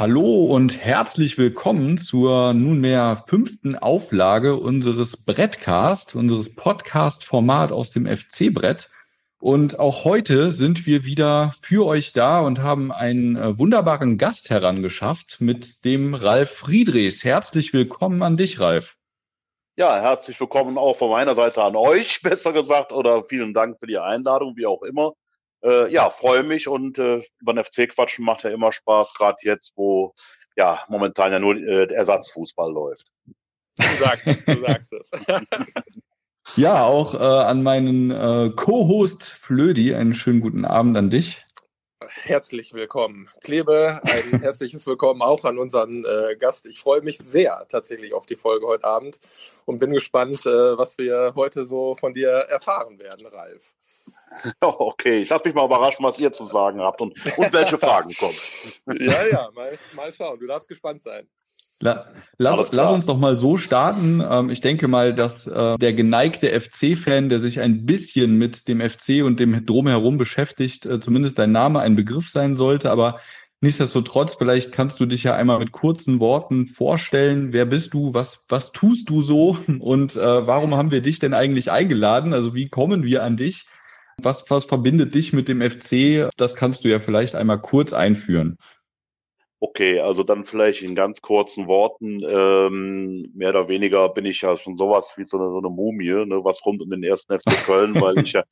[0.00, 8.88] Hallo und herzlich willkommen zur nunmehr fünften Auflage unseres Brettcast, unseres Podcast-Format aus dem FC-Brett.
[9.40, 14.48] Und auch heute sind wir wieder für euch da und haben einen äh, wunderbaren Gast
[14.48, 17.22] herangeschafft mit dem Ralf Friedrichs.
[17.22, 18.96] Herzlich willkommen an dich, Ralf.
[19.76, 23.86] Ja, herzlich willkommen auch von meiner Seite an euch, besser gesagt, oder vielen Dank für
[23.86, 25.12] die Einladung, wie auch immer
[25.62, 29.36] äh, ja, freue mich und äh, über den FC quatschen macht ja immer Spaß, gerade
[29.42, 30.14] jetzt, wo
[30.56, 33.08] ja momentan ja nur äh, Ersatzfußball läuft.
[33.76, 35.10] Du sagst es, du sagst es.
[36.56, 41.44] ja, auch äh, an meinen äh, Co-Host Flödi einen schönen guten Abend an dich.
[42.08, 43.28] Herzlich willkommen.
[43.40, 46.66] Klebe, ein herzliches Willkommen auch an unseren äh, Gast.
[46.66, 49.20] Ich freue mich sehr tatsächlich auf die Folge heute Abend
[49.64, 53.74] und bin gespannt, äh, was wir heute so von dir erfahren werden, Ralf.
[54.60, 58.14] Okay, ich lasse mich mal überraschen, was ihr zu sagen habt und, und welche Fragen
[58.14, 58.36] kommen.
[58.98, 60.38] Ja, ja, mal, mal schauen.
[60.38, 61.26] Du darfst gespannt sein.
[61.82, 64.22] La, lass, lass, uns doch mal so starten.
[64.28, 68.82] Ähm, ich denke mal, dass äh, der geneigte FC-Fan, der sich ein bisschen mit dem
[68.82, 72.90] FC und dem Drumherum beschäftigt, äh, zumindest dein Name ein Begriff sein sollte.
[72.90, 73.18] Aber
[73.62, 77.54] nichtsdestotrotz, vielleicht kannst du dich ja einmal mit kurzen Worten vorstellen.
[77.54, 78.12] Wer bist du?
[78.12, 79.56] Was, was tust du so?
[79.78, 82.34] Und äh, warum haben wir dich denn eigentlich eingeladen?
[82.34, 83.64] Also wie kommen wir an dich?
[84.24, 86.30] Was, was verbindet dich mit dem FC?
[86.36, 88.56] Das kannst du ja vielleicht einmal kurz einführen.
[89.62, 94.56] Okay, also dann vielleicht in ganz kurzen Worten, ähm, mehr oder weniger bin ich ja
[94.56, 97.44] schon sowas wie so eine, so eine Mumie, ne, was rund um den ersten FC
[97.66, 98.42] Köln, weil ich ja,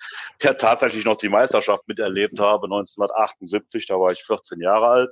[0.42, 5.10] ja tatsächlich noch die Meisterschaft miterlebt habe, 1978, da war ich 14 Jahre alt.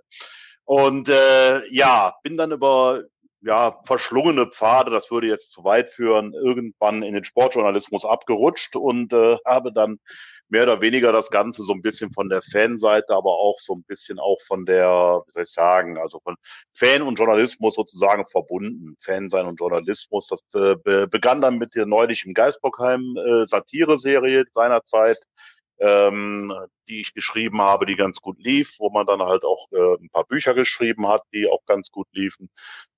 [0.67, 3.05] Und äh, ja, bin dann über
[3.47, 9.13] ja, verschlungene Pfade, das würde jetzt zu weit führen, irgendwann in den Sportjournalismus abgerutscht und
[9.13, 10.01] äh, habe dann
[10.49, 13.85] mehr oder weniger das Ganze so ein bisschen von der Fanseite, aber auch so ein
[13.85, 16.35] bisschen auch von der, wie soll ich sagen, also von
[16.73, 18.97] Fan und Journalismus sozusagen verbunden.
[19.01, 20.27] Fan sein und Journalismus.
[20.29, 25.19] Das äh, begann dann mit der neulich im Geisbockheim äh, Satire-Serie seinerzeit.
[25.79, 26.55] Ähm,
[26.89, 30.09] die ich geschrieben habe, die ganz gut lief, wo man dann halt auch äh, ein
[30.09, 32.49] paar Bücher geschrieben hat, die auch ganz gut liefen.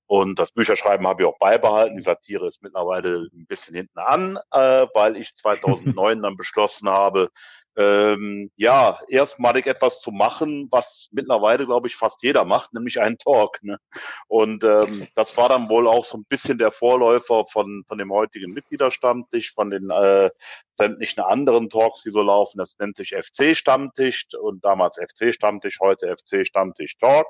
[0.08, 1.96] Und das Bücherschreiben habe ich auch beibehalten.
[1.96, 7.28] Die Satire ist mittlerweile ein bisschen hinten an, äh, weil ich 2009 dann beschlossen habe,
[7.76, 13.18] ähm, ja, erstmalig etwas zu machen, was mittlerweile, glaube ich, fast jeder macht, nämlich einen
[13.18, 13.62] Talk.
[13.62, 13.78] Ne?
[14.26, 18.10] Und ähm, das war dann wohl auch so ein bisschen der Vorläufer von, von dem
[18.10, 20.30] heutigen Mitgliederstammtisch, von den äh,
[20.74, 22.58] sämtlichen anderen Talks, die so laufen.
[22.58, 27.26] Das nennt sich FC-Stammtisch und damals FC-Stammtisch, heute FC-Stammtisch Talk.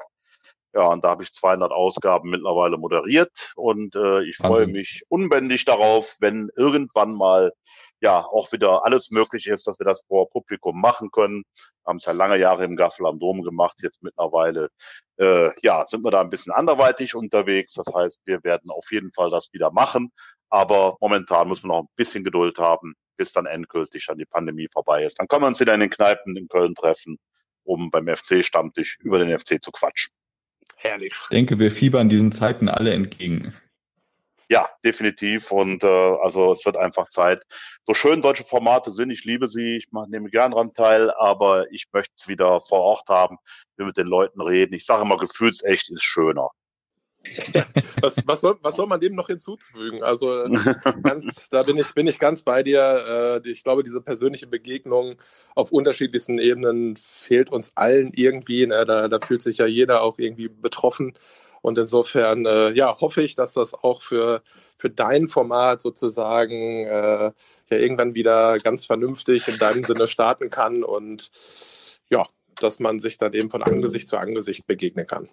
[0.75, 5.65] Ja, und da habe ich 200 Ausgaben mittlerweile moderiert und äh, ich freue mich unbändig
[5.65, 7.53] darauf, wenn irgendwann mal
[8.01, 11.45] ja auch wieder alles möglich ist, dass wir das vor Publikum machen können.
[11.85, 14.69] Wir haben es ja lange Jahre im Gaffel am Dom gemacht, jetzt mittlerweile
[15.17, 17.73] äh, ja sind wir da ein bisschen anderweitig unterwegs.
[17.73, 20.13] Das heißt, wir werden auf jeden Fall das wieder machen,
[20.51, 24.69] aber momentan müssen wir noch ein bisschen Geduld haben, bis dann endgültig dann die Pandemie
[24.71, 25.19] vorbei ist.
[25.19, 27.19] Dann können wir uns wieder in den Kneipen in Köln treffen,
[27.65, 30.13] um beim FC-Stammtisch über den FC zu quatschen.
[30.77, 31.15] Herrlich.
[31.25, 33.53] Ich denke, wir fiebern diesen Zeiten alle entgegen.
[34.51, 35.53] Ja, definitiv.
[35.53, 37.43] Und äh, also es wird einfach Zeit.
[37.87, 41.71] So schön deutsche Formate sind, ich liebe sie, ich mach, nehme gern dran teil, aber
[41.71, 43.37] ich möchte es wieder vor Ort haben,
[43.77, 44.75] wir mit den Leuten reden.
[44.75, 46.51] Ich sage immer, gefühlsecht ist schöner.
[48.01, 50.03] was, was, soll, was soll man dem noch hinzufügen?
[50.03, 50.47] Also
[51.03, 53.41] ganz, da bin ich, bin ich ganz bei dir.
[53.45, 55.17] Äh, ich glaube, diese persönliche Begegnung
[55.55, 58.67] auf unterschiedlichsten Ebenen fehlt uns allen irgendwie.
[58.67, 58.85] Ne?
[58.87, 61.15] Da, da fühlt sich ja jeder auch irgendwie betroffen.
[61.61, 64.43] Und insofern, äh, ja, hoffe ich, dass das auch für,
[64.77, 67.33] für dein Format sozusagen äh,
[67.71, 71.31] ja irgendwann wieder ganz vernünftig in deinem Sinne starten kann und
[72.11, 72.27] ja,
[72.61, 75.29] dass man sich dann eben von Angesicht zu Angesicht begegnen kann.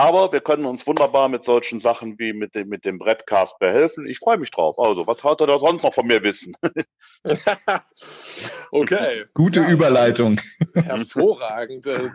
[0.00, 4.06] Aber wir können uns wunderbar mit solchen Sachen wie mit dem, mit dem Brettcast behelfen.
[4.06, 4.78] Ich freue mich drauf.
[4.78, 6.56] Also, was hat er da sonst noch von mir wissen?
[8.72, 9.26] okay.
[9.34, 10.40] Gute ja, Überleitung.
[10.72, 11.84] Hervorragend.
[11.84, 12.08] Äh,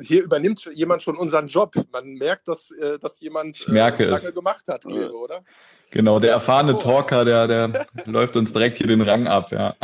[0.00, 1.74] hier übernimmt jemand schon unseren Job.
[1.92, 4.34] Man merkt, dass, äh, dass jemand merke lange es.
[4.34, 5.44] gemacht hat, oder?
[5.90, 6.78] Genau, der erfahrene oh.
[6.78, 9.76] Talker, der, der läuft uns direkt hier den Rang ab, ja.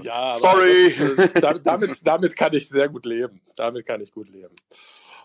[0.00, 0.94] Ja, sorry.
[1.34, 3.42] Das, damit, damit kann ich sehr gut leben.
[3.56, 4.56] Damit kann ich gut leben.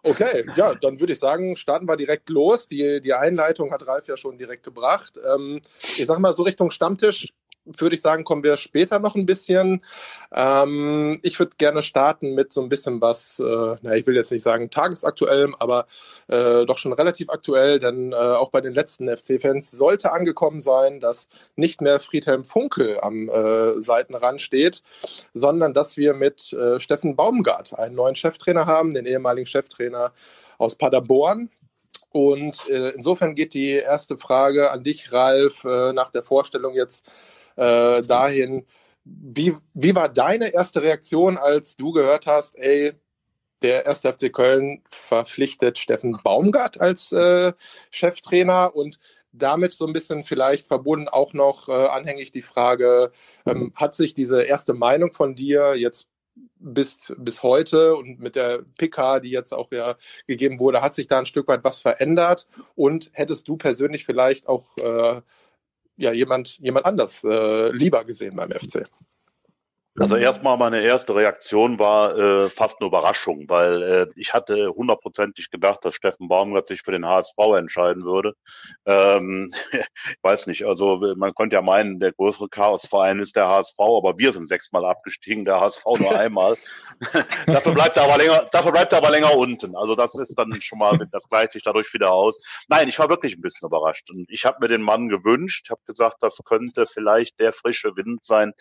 [0.03, 2.67] Okay, ja, dann würde ich sagen, starten wir direkt los.
[2.67, 5.19] Die, die Einleitung hat Ralf ja schon direkt gebracht.
[5.31, 5.61] Ähm,
[5.97, 7.33] ich sag mal so Richtung Stammtisch.
[7.65, 9.83] Würde ich sagen, kommen wir später noch ein bisschen.
[10.33, 14.31] Ähm, ich würde gerne starten mit so ein bisschen was, äh, na, ich will jetzt
[14.31, 15.85] nicht sagen tagesaktuellem, aber
[16.27, 20.99] äh, doch schon relativ aktuell, denn äh, auch bei den letzten FC-Fans sollte angekommen sein,
[20.99, 24.81] dass nicht mehr Friedhelm Funkel am äh, Seitenrand steht,
[25.33, 30.11] sondern dass wir mit äh, Steffen Baumgart einen neuen Cheftrainer haben, den ehemaligen Cheftrainer
[30.57, 31.49] aus Paderborn,
[32.11, 37.07] und äh, insofern geht die erste Frage an dich, Ralf, äh, nach der Vorstellung jetzt
[37.55, 38.65] äh, dahin.
[39.03, 42.93] Wie, wie war deine erste Reaktion, als du gehört hast, ey,
[43.61, 44.01] der 1.
[44.01, 47.53] FC Köln verpflichtet Steffen Baumgart als äh,
[47.91, 48.99] Cheftrainer und
[49.31, 53.11] damit so ein bisschen vielleicht verbunden auch noch äh, anhängig die Frage,
[53.45, 58.63] ähm, hat sich diese erste Meinung von dir jetzt bis, bis heute und mit der
[58.77, 59.95] PK, die jetzt auch ja
[60.27, 64.47] gegeben wurde, hat sich da ein Stück weit was verändert und hättest du persönlich vielleicht
[64.47, 65.21] auch äh,
[65.97, 68.85] ja jemand, jemand anders äh, lieber gesehen beim FC.
[69.99, 75.51] Also erstmal meine erste Reaktion war äh, fast eine Überraschung, weil äh, ich hatte hundertprozentig
[75.51, 78.33] gedacht, dass Steffen Baumgart sich für den HSV entscheiden würde.
[78.85, 83.77] Ähm, ich weiß nicht, also man könnte ja meinen, der größere Chaosverein ist der HSV,
[83.79, 86.55] aber wir sind sechsmal abgestiegen, der HSV nur einmal.
[87.47, 89.75] dafür bleibt er aber länger, dafür bleibt er aber länger unten.
[89.75, 92.37] Also das ist dann schon mal, das gleicht sich dadurch wieder aus.
[92.69, 95.63] Nein, ich war wirklich ein bisschen überrascht und ich habe mir den Mann gewünscht.
[95.65, 98.53] Ich habe gesagt, das könnte vielleicht der frische Wind sein,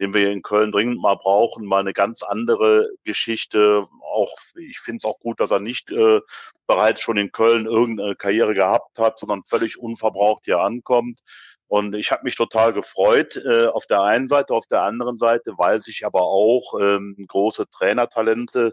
[0.00, 3.86] den wir hier in Köln dringend mal brauchen, mal eine ganz andere Geschichte.
[4.02, 6.20] Auch ich finde es auch gut, dass er nicht äh,
[6.66, 11.20] bereits schon in Köln irgendeine Karriere gehabt hat, sondern völlig unverbraucht hier ankommt.
[11.66, 15.52] Und ich habe mich total gefreut äh, auf der einen Seite, auf der anderen Seite
[15.58, 18.72] weiß ich aber auch ähm, große Trainertalente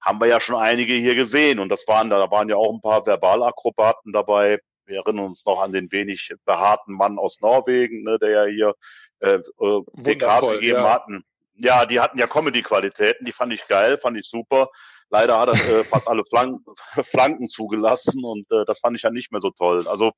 [0.00, 2.80] haben wir ja schon einige hier gesehen und das waren da waren ja auch ein
[2.80, 4.60] paar Verbalakrobaten dabei.
[4.86, 8.74] Wir erinnern uns noch an den wenig behaarten Mann aus Norwegen, ne, der ja hier
[9.18, 10.92] äh, äh, PKs gegeben ja.
[10.92, 11.24] hatten
[11.58, 14.68] ja, die hatten ja Comedy-Qualitäten, die fand ich geil, fand ich super.
[15.10, 16.62] Leider hat er äh, fast alle Flanken,
[17.02, 19.88] Flanken zugelassen und äh, das fand ich ja nicht mehr so toll.
[19.88, 20.12] Also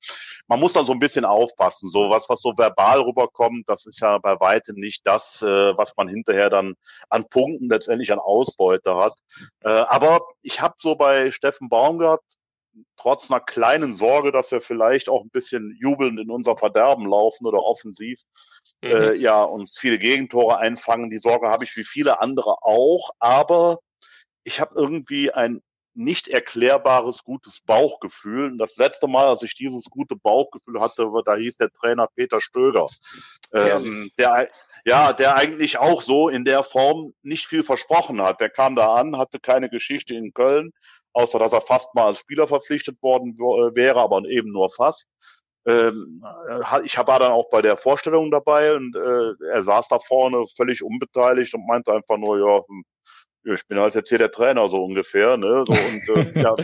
[0.49, 1.89] man muss da so ein bisschen aufpassen.
[1.91, 5.97] So was, was so verbal rüberkommt, das ist ja bei weitem nicht das, äh, was
[5.97, 6.75] man hinterher dann
[7.09, 9.15] an Punkten letztendlich an Ausbeute hat.
[9.61, 12.23] Äh, aber ich habe so bei Steffen Baumgart
[12.97, 17.47] trotz einer kleinen Sorge, dass wir vielleicht auch ein bisschen jubelnd in unser Verderben laufen
[17.47, 18.21] oder offensiv,
[18.83, 18.91] mhm.
[18.91, 21.11] äh, ja, uns viele Gegentore einfangen.
[21.11, 23.79] Die Sorge habe ich wie viele andere auch, aber
[24.45, 25.61] ich habe irgendwie ein
[25.95, 28.53] nicht erklärbares gutes Bauchgefühl.
[28.53, 32.41] Und das letzte Mal, als ich dieses gute Bauchgefühl hatte, da hieß der Trainer Peter
[32.41, 32.87] Stöger,
[33.53, 34.49] ähm, der
[34.85, 38.41] ja, der eigentlich auch so in der Form nicht viel versprochen hat.
[38.41, 40.73] Der kam da an, hatte keine Geschichte in Köln,
[41.13, 45.07] außer dass er fast mal als Spieler verpflichtet worden äh, wäre, aber eben nur fast.
[45.67, 49.99] Ähm, äh, ich war dann auch bei der Vorstellung dabei und äh, er saß da
[49.99, 52.85] vorne völlig unbeteiligt und meinte einfach nur, ja, hm,
[53.45, 55.65] ich bin halt jetzt hier der Trainer so ungefähr, ne?
[55.67, 56.55] So, und äh, ja,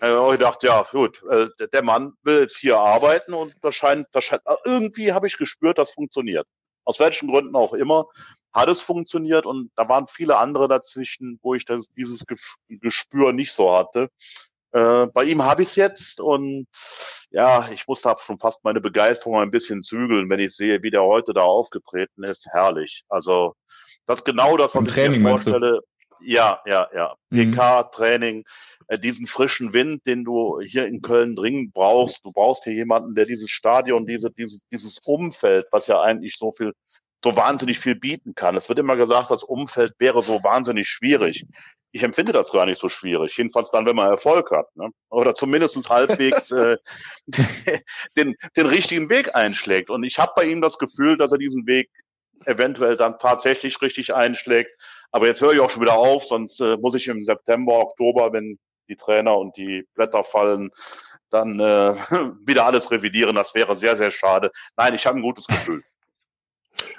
[0.00, 4.06] äh, ich dachte, ja, gut, äh, der Mann will jetzt hier arbeiten und das scheint,
[4.12, 6.46] das scheint, irgendwie habe ich gespürt, das funktioniert.
[6.84, 8.06] Aus welchen Gründen auch immer
[8.52, 12.24] hat es funktioniert und da waren viele andere dazwischen, wo ich das, dieses
[12.68, 14.08] Gespür nicht so hatte.
[14.72, 16.66] Äh, bei ihm habe ich es jetzt und
[17.30, 20.90] ja, ich musste da schon fast meine Begeisterung ein bisschen zügeln, wenn ich sehe, wie
[20.90, 22.46] der heute da aufgetreten ist.
[22.50, 23.04] Herrlich.
[23.08, 23.54] Also
[24.06, 25.80] das ist genau das, was ich Training, mir vorstelle.
[26.20, 27.14] Ja, ja, ja.
[27.30, 27.50] Mhm.
[27.50, 28.44] PK-Training,
[28.88, 32.24] äh, diesen frischen Wind, den du hier in Köln dringend brauchst.
[32.24, 36.52] Du brauchst hier jemanden, der dieses Stadion, diese, dieses, dieses Umfeld, was ja eigentlich so
[36.52, 36.72] viel
[37.22, 38.56] so wahnsinnig viel bieten kann.
[38.56, 41.46] Es wird immer gesagt, das Umfeld wäre so wahnsinnig schwierig.
[41.92, 44.74] Ich empfinde das gar nicht so schwierig, jedenfalls dann, wenn man Erfolg hat.
[44.76, 44.88] Ne?
[45.10, 46.76] Oder zumindest halbwegs äh,
[48.16, 49.90] den, den richtigen Weg einschlägt.
[49.90, 51.90] Und ich habe bei ihm das Gefühl, dass er diesen Weg
[52.46, 54.72] eventuell dann tatsächlich richtig einschlägt.
[55.12, 58.32] Aber jetzt höre ich auch schon wieder auf, sonst äh, muss ich im September, Oktober,
[58.32, 60.70] wenn die Trainer und die Blätter fallen,
[61.30, 61.94] dann äh,
[62.46, 63.36] wieder alles revidieren.
[63.36, 64.50] Das wäre sehr, sehr schade.
[64.76, 65.84] Nein, ich habe ein gutes Gefühl.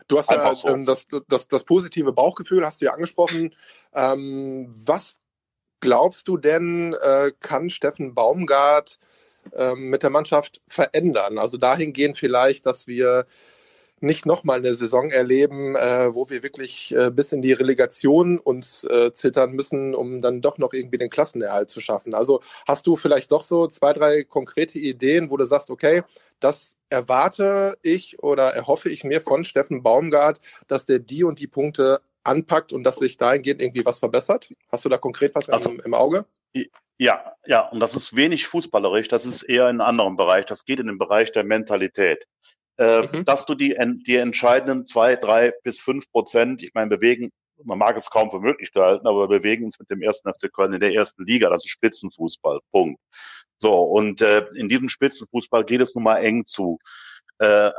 [0.07, 0.67] Du hast ja so.
[0.69, 3.53] ähm, das, das, das positive Bauchgefühl, hast du ja angesprochen.
[3.93, 5.19] Ähm, was
[5.79, 8.99] glaubst du denn, äh, kann Steffen Baumgart
[9.51, 11.37] äh, mit der Mannschaft verändern?
[11.37, 13.25] Also dahingehend vielleicht, dass wir
[14.03, 18.83] nicht nochmal eine Saison erleben, äh, wo wir wirklich äh, bis in die Relegation uns
[18.83, 22.13] äh, zittern müssen, um dann doch noch irgendwie den Klassenerhalt zu schaffen.
[22.13, 26.03] Also hast du vielleicht doch so zwei, drei konkrete Ideen, wo du sagst, okay,
[26.41, 31.47] das erwarte ich oder erhoffe ich mir von Steffen Baumgart, dass der die und die
[31.47, 34.49] Punkte anpackt und dass sich dahingehend irgendwie was verbessert?
[34.71, 36.25] Hast du da konkret was also, im, im Auge?
[36.99, 40.63] Ja, ja, und das ist wenig fußballerisch, das ist eher in einem anderen Bereich, das
[40.63, 42.25] geht in den Bereich der Mentalität.
[42.77, 43.25] äh, mhm.
[43.25, 43.75] dass du die,
[44.07, 47.31] die entscheidenden zwei, drei bis fünf Prozent, ich meine, bewegen,
[47.63, 50.51] man mag es kaum für möglich gehalten, aber wir bewegen uns mit dem ersten FC
[50.51, 51.49] Köln in der ersten Liga.
[51.49, 52.59] Das ist Spitzenfußball.
[52.71, 52.99] Punkt.
[53.63, 56.79] So, und äh, in diesem Spitzenfußball geht es nun mal eng zu.
[57.39, 57.71] Äh,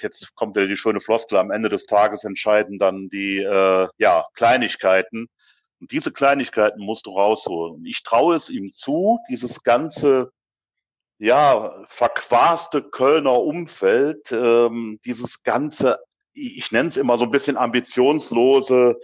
[0.00, 4.24] jetzt kommt ja die schöne Floskel, am Ende des Tages entscheiden dann die äh, ja,
[4.32, 5.26] Kleinigkeiten.
[5.78, 7.84] Und diese Kleinigkeiten musst du rausholen.
[7.84, 10.30] Ich traue es ihm zu, dieses ganze
[11.18, 15.98] ja, verquaste Kölner Umfeld, ähm, dieses ganze,
[16.32, 18.98] ich nenne es immer so ein bisschen ambitionslose,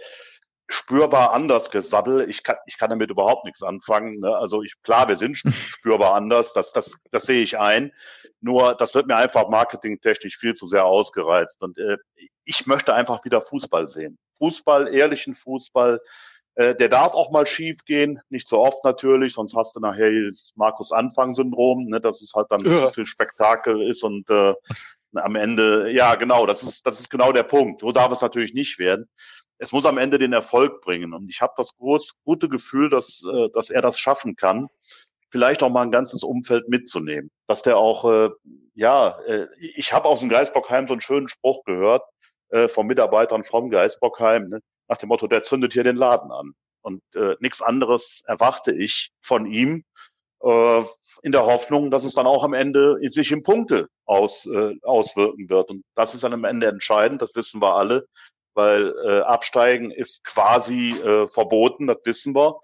[0.67, 2.29] spürbar anders gesabbel.
[2.29, 4.19] Ich kann, ich kann damit überhaupt nichts anfangen.
[4.19, 4.35] Ne?
[4.35, 7.91] Also ich, klar, wir sind spürbar anders, das, das, das sehe ich ein.
[8.41, 11.61] Nur, das wird mir einfach marketingtechnisch viel zu sehr ausgereizt.
[11.61, 11.97] Und äh,
[12.45, 14.17] ich möchte einfach wieder Fußball sehen.
[14.37, 15.99] Fußball, ehrlichen Fußball,
[16.55, 20.11] äh, der darf auch mal schief gehen, nicht so oft natürlich, sonst hast du nachher
[20.25, 22.87] das Markus-Anfang-Syndrom, ne, dass es halt dann ja.
[22.87, 24.53] zu viel Spektakel ist und äh,
[25.15, 27.81] am Ende, ja genau, das ist, das ist genau der Punkt.
[27.81, 29.07] So darf es natürlich nicht werden.
[29.63, 31.13] Es muss am Ende den Erfolg bringen.
[31.13, 34.67] Und ich habe das groß, gute Gefühl, dass, äh, dass er das schaffen kann,
[35.31, 37.31] vielleicht auch mal ein ganzes Umfeld mitzunehmen.
[37.47, 38.29] Dass der auch, äh,
[38.75, 42.03] ja, äh, ich habe aus dem Geisbockheim so einen schönen Spruch gehört
[42.49, 44.59] äh, von Mitarbeitern vom Geisbockheim, ne?
[44.89, 46.51] nach dem Motto, der zündet hier den Laden an.
[46.81, 49.85] Und äh, nichts anderes erwarte ich von ihm,
[50.41, 50.83] äh,
[51.21, 55.49] in der Hoffnung, dass es dann auch am Ende sich in Punkte aus, äh, auswirken
[55.49, 55.71] wird.
[55.71, 58.05] Und das ist dann am Ende entscheidend, das wissen wir alle,
[58.53, 62.59] weil äh, Absteigen ist quasi äh, verboten, das wissen wir.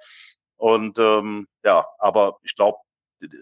[0.58, 2.78] Und ähm, ja, aber ich glaube,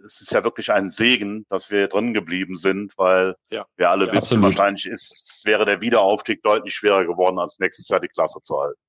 [0.06, 3.66] es ist ja wirklich ein Segen, dass wir drin geblieben sind, weil ja.
[3.76, 4.44] wir alle ja, wissen, absolut.
[4.44, 8.80] wahrscheinlich ist, wäre der Wiederaufstieg deutlich schwerer geworden, als nächstes Jahr die Klasse zu halten.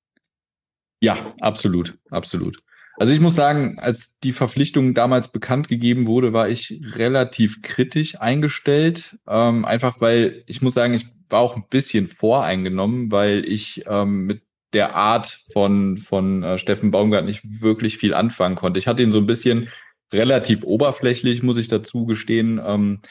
[1.01, 2.61] Ja, absolut, absolut.
[2.97, 8.19] Also ich muss sagen, als die Verpflichtung damals bekannt gegeben wurde, war ich relativ kritisch
[8.19, 9.17] eingestellt.
[9.25, 14.25] Ähm, einfach weil ich muss sagen, ich war auch ein bisschen voreingenommen, weil ich ähm,
[14.25, 14.41] mit
[14.73, 18.79] der Art von, von äh, Steffen Baumgart nicht wirklich viel anfangen konnte.
[18.79, 19.69] Ich hatte ihn so ein bisschen
[20.13, 23.01] relativ oberflächlich, muss ich dazu gestehen, ähm,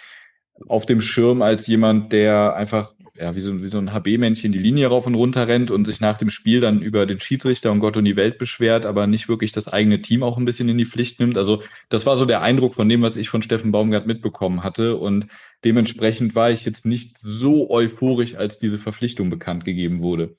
[0.67, 4.59] auf dem Schirm als jemand, der einfach ja, wie so, wie so ein HB-Männchen die
[4.59, 7.81] Linie rauf und runter rennt und sich nach dem Spiel dann über den Schiedsrichter und
[7.81, 10.79] Gott und die Welt beschwert, aber nicht wirklich das eigene Team auch ein bisschen in
[10.79, 11.37] die Pflicht nimmt.
[11.37, 14.97] Also das war so der Eindruck von dem, was ich von Steffen Baumgart mitbekommen hatte.
[14.97, 15.27] Und
[15.65, 20.35] dementsprechend war ich jetzt nicht so euphorisch, als diese Verpflichtung bekannt gegeben wurde.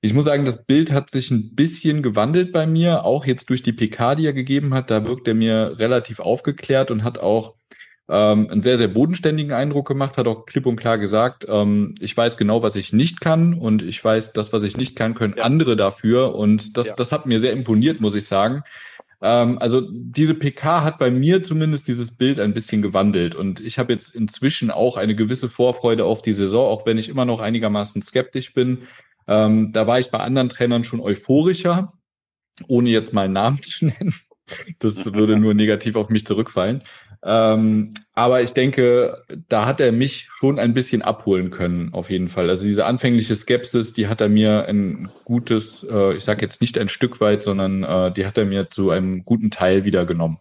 [0.00, 3.62] Ich muss sagen, das Bild hat sich ein bisschen gewandelt bei mir, auch jetzt durch
[3.62, 4.90] die PK, die er gegeben hat.
[4.90, 7.57] Da wirkt er mir relativ aufgeklärt und hat auch
[8.08, 12.16] ähm, einen sehr, sehr bodenständigen Eindruck gemacht, hat auch klipp und klar gesagt, ähm, ich
[12.16, 15.34] weiß genau, was ich nicht kann und ich weiß, das, was ich nicht kann, können
[15.36, 15.44] ja.
[15.44, 16.34] andere dafür.
[16.34, 16.94] Und das, ja.
[16.96, 18.62] das hat mir sehr imponiert, muss ich sagen.
[19.20, 23.78] Ähm, also diese PK hat bei mir zumindest dieses Bild ein bisschen gewandelt und ich
[23.78, 27.40] habe jetzt inzwischen auch eine gewisse Vorfreude auf die Saison, auch wenn ich immer noch
[27.40, 28.82] einigermaßen skeptisch bin.
[29.26, 31.92] Ähm, da war ich bei anderen Trainern schon euphorischer,
[32.68, 34.14] ohne jetzt mal einen Namen zu nennen.
[34.78, 36.82] Das würde nur negativ auf mich zurückfallen.
[37.24, 42.28] Ähm, aber ich denke, da hat er mich schon ein bisschen abholen können, auf jeden
[42.28, 42.48] Fall.
[42.48, 46.78] Also diese anfängliche Skepsis, die hat er mir ein gutes, äh, ich sage jetzt nicht
[46.78, 50.38] ein Stück weit, sondern äh, die hat er mir zu einem guten Teil wieder genommen.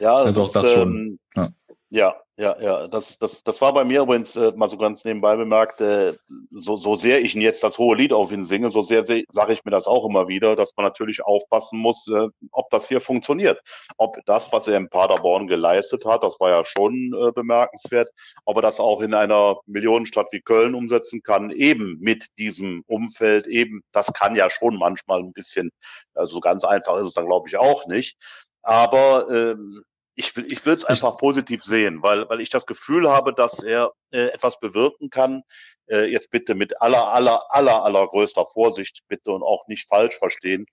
[0.00, 0.96] Ja, also auch das schon.
[0.96, 1.48] Ähm, ja.
[1.94, 2.88] Ja, ja, ja.
[2.88, 6.14] Das, das, das war bei mir übrigens äh, mal so ganz nebenbei bemerkt, äh,
[6.50, 9.52] so, so sehr ich jetzt das hohe Lied auf ihn singe, so sehr, sehr sage
[9.52, 13.00] ich mir das auch immer wieder, dass man natürlich aufpassen muss, äh, ob das hier
[13.00, 13.60] funktioniert.
[13.96, 18.08] Ob das, was er in Paderborn geleistet hat, das war ja schon äh, bemerkenswert,
[18.44, 23.46] ob er das auch in einer Millionenstadt wie Köln umsetzen kann, eben mit diesem Umfeld,
[23.46, 25.70] eben, das kann ja schon manchmal ein bisschen,
[26.14, 28.16] also ganz einfach ist es dann glaube ich auch nicht.
[28.62, 29.84] Aber ähm,
[30.16, 33.62] ich will, ich will es einfach positiv sehen, weil, weil ich das Gefühl habe, dass
[33.62, 35.42] er äh, etwas bewirken kann.
[35.86, 40.66] Äh, jetzt bitte mit aller, aller, aller, allergrößter Vorsicht bitte und auch nicht falsch verstehen.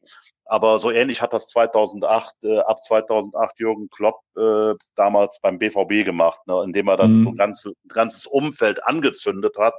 [0.46, 6.06] Aber so ähnlich hat das 2008, äh, ab 2008 Jürgen Klopp äh, damals beim BVB
[6.06, 7.24] gemacht, ne, indem er dann mhm.
[7.24, 9.76] so ein ganzes, ganzes Umfeld angezündet hat,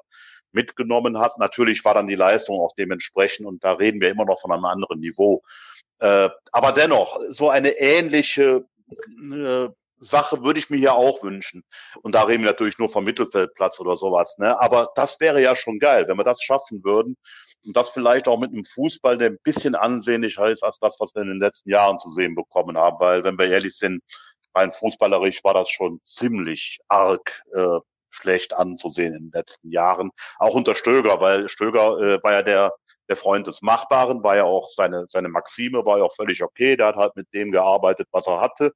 [0.53, 1.39] mitgenommen hat.
[1.39, 4.65] Natürlich war dann die Leistung auch dementsprechend und da reden wir immer noch von einem
[4.65, 5.43] anderen Niveau.
[5.99, 8.65] Äh, aber dennoch, so eine ähnliche
[9.33, 9.69] äh,
[10.03, 11.63] Sache würde ich mir ja auch wünschen.
[12.03, 14.37] Und da reden wir natürlich nur vom Mittelfeldplatz oder sowas.
[14.39, 14.61] Ne?
[14.61, 17.17] Aber das wäre ja schon geil, wenn wir das schaffen würden.
[17.65, 21.15] Und das vielleicht auch mit einem Fußball, der ein bisschen ansehnlicher ist als das, was
[21.15, 22.99] wir in den letzten Jahren zu sehen bekommen haben.
[22.99, 24.03] Weil, wenn wir ehrlich sind,
[24.55, 27.79] rein fußballerisch war das schon ziemlich arg äh,
[28.11, 30.11] schlecht anzusehen in den letzten Jahren.
[30.39, 32.73] Auch unter Stöger, weil Stöger äh, war ja der
[33.13, 36.77] der Freund des Machbaren, war ja auch seine, seine Maxime, war ja auch völlig okay.
[36.77, 38.73] Der hat halt mit dem gearbeitet, was er hatte.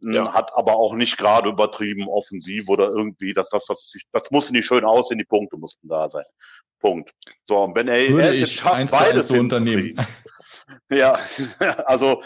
[0.00, 0.32] Ja.
[0.34, 4.66] Hat aber auch nicht gerade übertrieben offensiv oder irgendwie, dass das, das, das musste nicht
[4.66, 6.24] schön aussehen, die Punkte mussten da sein.
[6.80, 7.12] Punkt.
[7.46, 9.96] So, und wenn er, er es jetzt schafft, beides zu unternehmen.
[10.90, 11.18] Ja,
[11.86, 12.22] also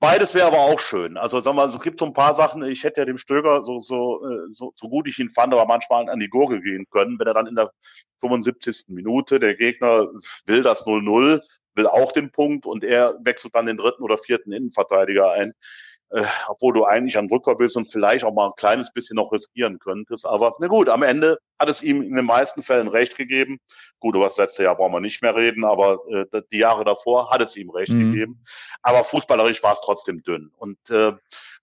[0.00, 1.18] Beides wäre aber auch schön.
[1.18, 3.62] Also sagen wir mal, es gibt so ein paar Sachen, ich hätte ja dem Stöger,
[3.62, 6.86] so, so, äh, so, so gut ich ihn fand, aber manchmal an die Gurgel gehen
[6.90, 7.70] können, wenn er dann in der
[8.22, 8.86] 75.
[8.88, 10.08] Minute, der Gegner
[10.46, 11.42] will das 0-0,
[11.74, 15.52] will auch den Punkt und er wechselt dann den dritten oder vierten Innenverteidiger ein
[16.10, 19.32] äh, obwohl du eigentlich am Drücker bist und vielleicht auch mal ein kleines bisschen noch
[19.32, 20.26] riskieren könntest.
[20.26, 23.60] Aber na gut, am Ende hat es ihm in den meisten Fällen recht gegeben.
[24.00, 27.30] Gut, über das letzte Jahr brauchen wir nicht mehr reden, aber äh, die Jahre davor
[27.30, 28.12] hat es ihm recht mhm.
[28.12, 28.44] gegeben.
[28.82, 30.50] Aber fußballerisch war es trotzdem dünn.
[30.56, 31.12] Und äh,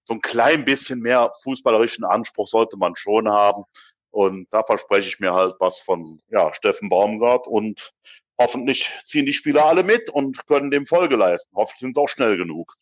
[0.06, 3.66] so ein klein bisschen mehr fußballerischen Anspruch sollte man schon haben.
[4.12, 7.92] Und da verspreche ich mir halt was von ja, Steffen Baumgart und
[8.40, 11.54] hoffentlich ziehen die Spieler alle mit und können dem Folge leisten.
[11.56, 12.78] Hoffentlich sind sie auch schnell genug.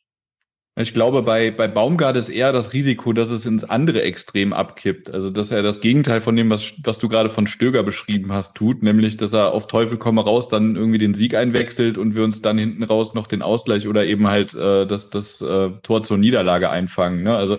[0.77, 5.09] Ich glaube, bei, bei Baumgart ist eher das Risiko, dass es ins andere Extrem abkippt.
[5.09, 8.55] Also, dass er das Gegenteil von dem, was, was du gerade von Stöger beschrieben hast,
[8.55, 12.25] tut, nämlich, dass er auf Teufel komme raus dann irgendwie den Sieg einwechselt und wir
[12.25, 16.03] uns dann hinten raus noch den Ausgleich oder eben halt äh, das, das äh, Tor
[16.03, 17.23] zur Niederlage einfangen.
[17.23, 17.37] Ne?
[17.37, 17.57] Also,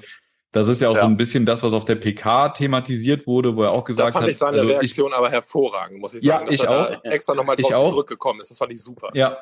[0.53, 1.01] das ist ja auch ja.
[1.01, 4.15] so ein bisschen das, was auf der PK thematisiert wurde, wo er auch gesagt hat.
[4.15, 6.47] Da fand ich seine also Reaktion ich, aber hervorragend, muss ich sagen.
[6.49, 7.03] Ja, ich auch.
[7.05, 8.51] extra nochmal drauf zurückgekommen ist.
[8.51, 9.09] Das fand ich super.
[9.15, 9.39] Ja,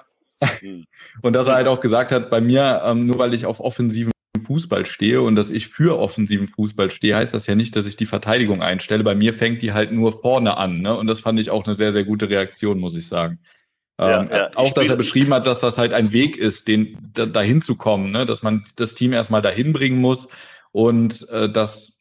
[1.22, 4.12] und dass er halt auch gesagt hat, bei mir, ähm, nur weil ich auf offensiven
[4.44, 7.96] Fußball stehe und dass ich für offensiven Fußball stehe, heißt das ja nicht, dass ich
[7.96, 9.04] die Verteidigung einstelle.
[9.04, 10.80] Bei mir fängt die halt nur vorne an.
[10.80, 10.96] Ne?
[10.96, 13.38] Und das fand ich auch eine sehr, sehr gute Reaktion, muss ich sagen.
[13.98, 16.98] Ja, ähm, ja, auch, dass er beschrieben hat, dass das halt ein Weg ist, den
[17.12, 18.26] da, dahin zu kommen, ne?
[18.26, 20.28] dass man das Team erstmal dahin bringen muss
[20.72, 21.92] und äh, dass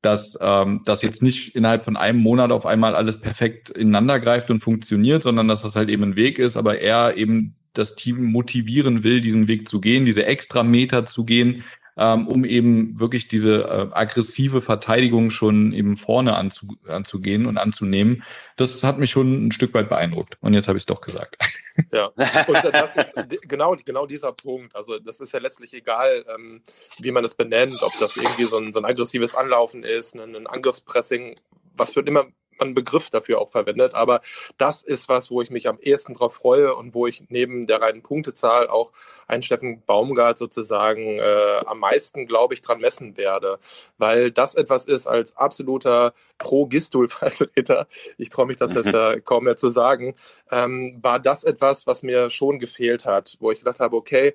[0.00, 4.48] dass ähm, das jetzt nicht innerhalb von einem Monat auf einmal alles perfekt ineinander greift
[4.48, 8.24] und funktioniert, sondern dass das halt eben ein Weg ist, aber er eben das Team
[8.24, 11.64] motivieren will, diesen Weg zu gehen, diese extra Meter zu gehen,
[11.98, 18.22] ähm, um eben wirklich diese äh, aggressive Verteidigung schon eben vorne anzu, anzugehen und anzunehmen.
[18.56, 20.38] Das hat mich schon ein Stück weit beeindruckt.
[20.40, 21.36] Und jetzt habe ich es doch gesagt.
[21.92, 24.74] Ja, und das ist genau, genau dieser Punkt.
[24.74, 26.60] Also das ist ja letztlich egal, ähm,
[26.98, 30.34] wie man es benennt, ob das irgendwie so ein, so ein aggressives Anlaufen ist, ein,
[30.34, 31.36] ein Angriffspressing,
[31.76, 32.26] was für immer
[32.60, 33.94] man Begriff dafür auch verwendet.
[33.94, 34.20] Aber
[34.56, 37.80] das ist was, wo ich mich am ehesten drauf freue und wo ich neben der
[37.80, 38.92] reinen Punktezahl auch
[39.26, 43.58] einen Steffen Baumgart sozusagen äh, am meisten, glaube ich, dran messen werde.
[43.98, 49.56] Weil das etwas ist als absoluter Pro-Gistul-Vertreter, ich traue mich das jetzt äh, kaum mehr
[49.56, 50.14] zu sagen,
[50.50, 54.34] ähm, war das etwas, was mir schon gefehlt hat, wo ich gedacht habe, okay,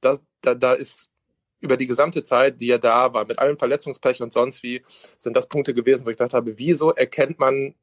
[0.00, 1.11] das, da, da ist
[1.62, 4.82] über die gesamte Zeit, die er da war, mit allem Verletzungspech und sonst wie,
[5.16, 7.74] sind das Punkte gewesen, wo ich gedacht habe, wieso erkennt man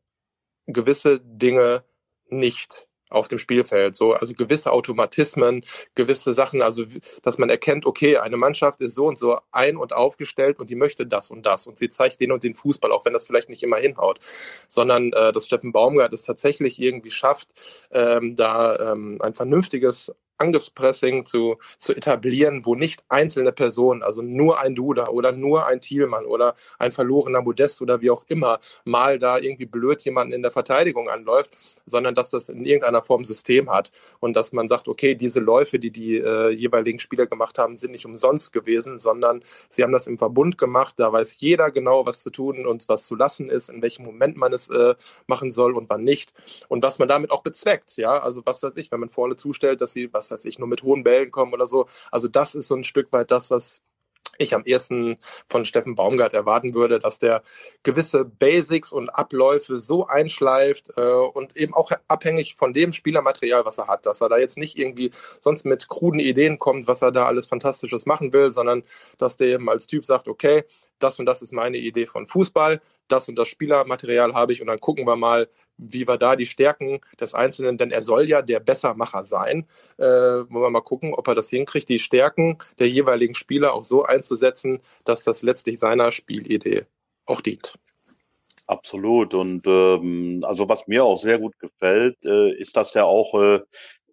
[0.67, 1.83] gewisse Dinge
[2.27, 2.89] nicht?
[3.09, 3.95] auf dem Spielfeld.
[3.95, 5.65] So, also gewisse Automatismen,
[5.95, 6.85] gewisse Sachen, also
[7.23, 10.75] dass man erkennt, okay, eine Mannschaft ist so und so ein- und aufgestellt und die
[10.75, 13.49] möchte das und das und sie zeigt den und den Fußball, auch wenn das vielleicht
[13.49, 14.19] nicht immer hinhaut,
[14.67, 17.49] sondern äh, dass Steffen Baumgart es tatsächlich irgendwie schafft,
[17.91, 24.59] ähm, da ähm, ein vernünftiges Angriffspressing zu, zu etablieren, wo nicht einzelne Personen, also nur
[24.59, 29.19] ein Duda oder nur ein Thielmann oder ein verlorener Modest oder wie auch immer, mal
[29.19, 31.51] da irgendwie blöd jemanden in der Verteidigung anläuft,
[31.85, 35.79] sondern dass das in irgendeiner Form System hat und dass man sagt, okay, diese Läufe,
[35.79, 40.07] die die äh, jeweiligen Spieler gemacht haben, sind nicht umsonst gewesen, sondern sie haben das
[40.07, 40.95] im Verbund gemacht.
[40.97, 44.37] Da weiß jeder genau, was zu tun und was zu lassen ist, in welchem Moment
[44.37, 44.95] man es äh,
[45.27, 46.33] machen soll und wann nicht
[46.67, 47.97] und was man damit auch bezweckt.
[47.97, 50.67] Ja, also was weiß ich, wenn man vorne zustellt, dass sie was weiß ich, nur
[50.67, 51.87] mit hohen Bällen kommen oder so.
[52.11, 53.81] Also das ist so ein Stück weit das, was
[54.39, 57.43] ich am ersten von Steffen Baumgart erwarten würde, dass der
[57.83, 63.77] gewisse Basics und Abläufe so einschleift äh, und eben auch abhängig von dem Spielermaterial, was
[63.77, 67.11] er hat, dass er da jetzt nicht irgendwie sonst mit kruden Ideen kommt, was er
[67.11, 68.83] da alles Fantastisches machen will, sondern
[69.17, 70.63] dass der eben als Typ sagt, okay,
[70.99, 74.67] das und das ist meine Idee von Fußball, das und das Spielermaterial habe ich und
[74.67, 78.41] dann gucken wir mal, wie wir da die Stärken des Einzelnen, denn er soll ja
[78.41, 79.65] der Bessermacher sein.
[79.97, 83.83] Äh, wollen wir mal gucken, ob er das hinkriegt, die Stärken der jeweiligen Spieler auch
[83.83, 86.85] so einzusetzen, dass das letztlich seiner Spielidee
[87.25, 87.79] auch dient.
[88.67, 89.33] Absolut.
[89.33, 93.61] Und ähm, also was mir auch sehr gut gefällt, äh, ist, dass er auch äh,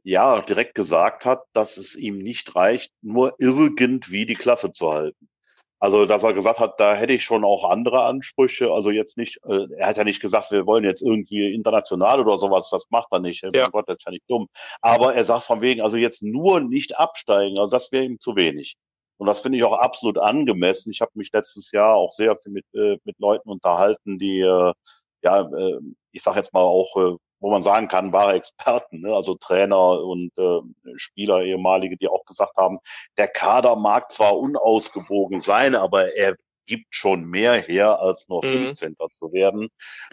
[0.03, 5.29] ja direkt gesagt hat, dass es ihm nicht reicht, nur irgendwie die Klasse zu halten.
[5.79, 8.71] Also, dass er gesagt hat, da hätte ich schon auch andere Ansprüche.
[8.73, 12.39] Also jetzt nicht, äh, er hat ja nicht gesagt, wir wollen jetzt irgendwie international oder
[12.39, 13.45] sowas, das macht er nicht.
[13.53, 13.69] Ja.
[13.69, 14.49] Gott, das ist ja nicht dumm.
[14.81, 18.37] Aber er sagt von wegen, also jetzt nur nicht absteigen, also das wäre ihm zu
[18.37, 18.77] wenig.
[19.19, 20.91] Und das finde ich auch absolut angemessen.
[20.91, 24.73] Ich habe mich letztes Jahr auch sehr viel mit, äh, mit Leuten unterhalten, die, äh,
[25.23, 25.81] ja, äh,
[26.13, 29.15] ich sage jetzt mal auch, äh, wo man sagen kann, wahre Experten, ne?
[29.15, 30.61] also Trainer und äh,
[30.97, 32.81] Spieler, ehemalige, die auch gesagt haben,
[33.19, 36.35] der Kader mag zwar unausgewogen sein, aber er
[36.67, 38.67] gibt schon mehr her, als nur mhm.
[38.67, 38.97] 15.
[39.11, 39.69] zu werden.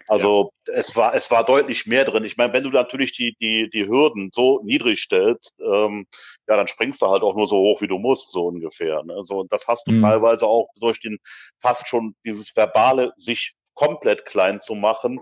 [0.08, 0.76] Also ja.
[0.76, 2.24] es war es war deutlich mehr drin.
[2.24, 6.06] Ich meine, wenn du natürlich die die die Hürden so niedrig stellst, ähm,
[6.48, 9.02] ja, dann springst du halt auch nur so hoch, wie du musst, so ungefähr.
[9.02, 9.24] Ne?
[9.24, 10.04] So, das hast du mhm.
[10.04, 11.17] teilweise auch durch den
[11.60, 15.19] fast schon dieses verbale sich komplett klein zu machen.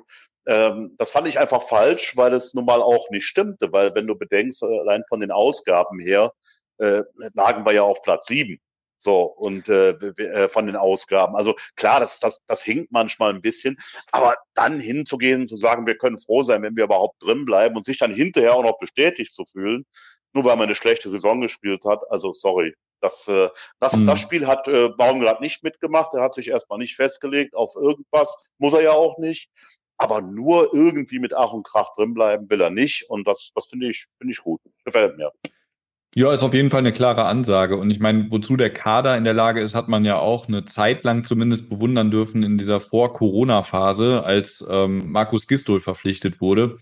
[0.48, 4.08] Ähm, das fand ich einfach falsch, weil es nun mal auch nicht stimmte, weil wenn
[4.08, 6.34] du bedenkst, äh, allein von den Ausgaben her,
[6.80, 8.60] äh, lagen wir ja auf Platz sieben.
[8.98, 11.36] So, und äh, äh, von den Ausgaben.
[11.36, 13.78] Also klar, das, das, das hinkt manchmal ein bisschen,
[14.12, 17.84] aber dann hinzugehen, zu sagen, wir können froh sein, wenn wir überhaupt drin bleiben und
[17.84, 19.86] sich dann hinterher auch noch bestätigt zu fühlen,
[20.34, 22.76] nur weil man eine schlechte Saison gespielt hat, also sorry.
[23.02, 23.50] Das, äh,
[23.80, 24.06] das, mhm.
[24.06, 26.14] das Spiel hat äh, Baumgart nicht mitgemacht.
[26.14, 28.36] Er hat sich erstmal nicht festgelegt auf irgendwas.
[28.60, 29.50] Muss er ja auch nicht.
[30.02, 33.08] Aber nur irgendwie mit Ach und Krach drinbleiben will er nicht.
[33.08, 34.60] Und das, das finde ich, finde ich gut.
[34.84, 35.32] Gefällt mir.
[36.16, 37.78] Ja, ist auf jeden Fall eine klare Ansage.
[37.78, 40.66] Und ich meine, wozu der Kader in der Lage ist, hat man ja auch eine
[40.66, 46.80] Zeit lang zumindest bewundern dürfen in dieser Vor-Corona-Phase, als ähm, Markus Gistol verpflichtet wurde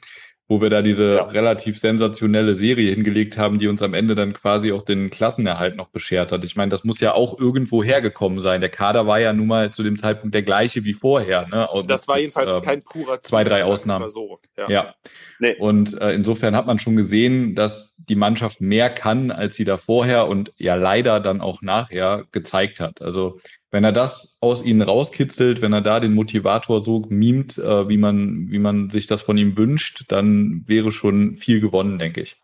[0.49, 1.23] wo wir da diese ja.
[1.25, 5.89] relativ sensationelle Serie hingelegt haben, die uns am Ende dann quasi auch den Klassenerhalt noch
[5.89, 6.43] beschert hat.
[6.43, 8.59] Ich meine, das muss ja auch irgendwo hergekommen sein.
[8.59, 11.47] Der Kader war ja nun mal zu dem Zeitpunkt der gleiche wie vorher.
[11.47, 11.67] Ne?
[11.67, 14.09] Und das war jedenfalls äh, kein purer Zwei, drei Ausnahmen.
[14.09, 14.39] So.
[14.57, 14.69] Ja.
[14.69, 14.95] ja.
[15.37, 15.55] Nee.
[15.59, 19.77] Und äh, insofern hat man schon gesehen, dass die Mannschaft mehr kann, als sie da
[19.77, 23.03] vorher und ja leider dann auch nachher gezeigt hat.
[23.03, 23.39] Also
[23.71, 27.97] wenn er das aus ihnen rauskitzelt, wenn er da den Motivator so mimt, äh, wie
[27.97, 32.38] man, wie man sich das von ihm wünscht, dann wäre schon viel gewonnen, denke ich.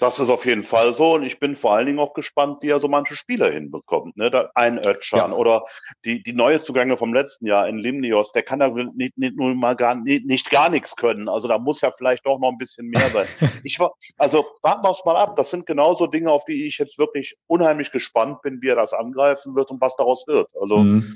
[0.00, 2.70] Das ist auf jeden Fall so und ich bin vor allen Dingen auch gespannt, wie
[2.70, 4.16] er so manche Spieler hinbekommt.
[4.16, 4.30] Ne?
[4.30, 5.36] Da ein Özcan ja.
[5.36, 5.64] oder
[6.04, 9.54] die, die neue Zugänge vom letzten Jahr in Limnios, der kann da nicht, nicht nur
[9.54, 11.28] mal gar nicht, nicht gar nichts können.
[11.28, 13.26] Also da muss ja vielleicht doch noch ein bisschen mehr sein.
[13.64, 15.36] ich war, also warten wir es mal ab.
[15.36, 18.92] Das sind genauso Dinge, auf die ich jetzt wirklich unheimlich gespannt bin, wie er das
[18.92, 20.50] angreifen wird und was daraus wird.
[20.60, 21.14] Also mhm.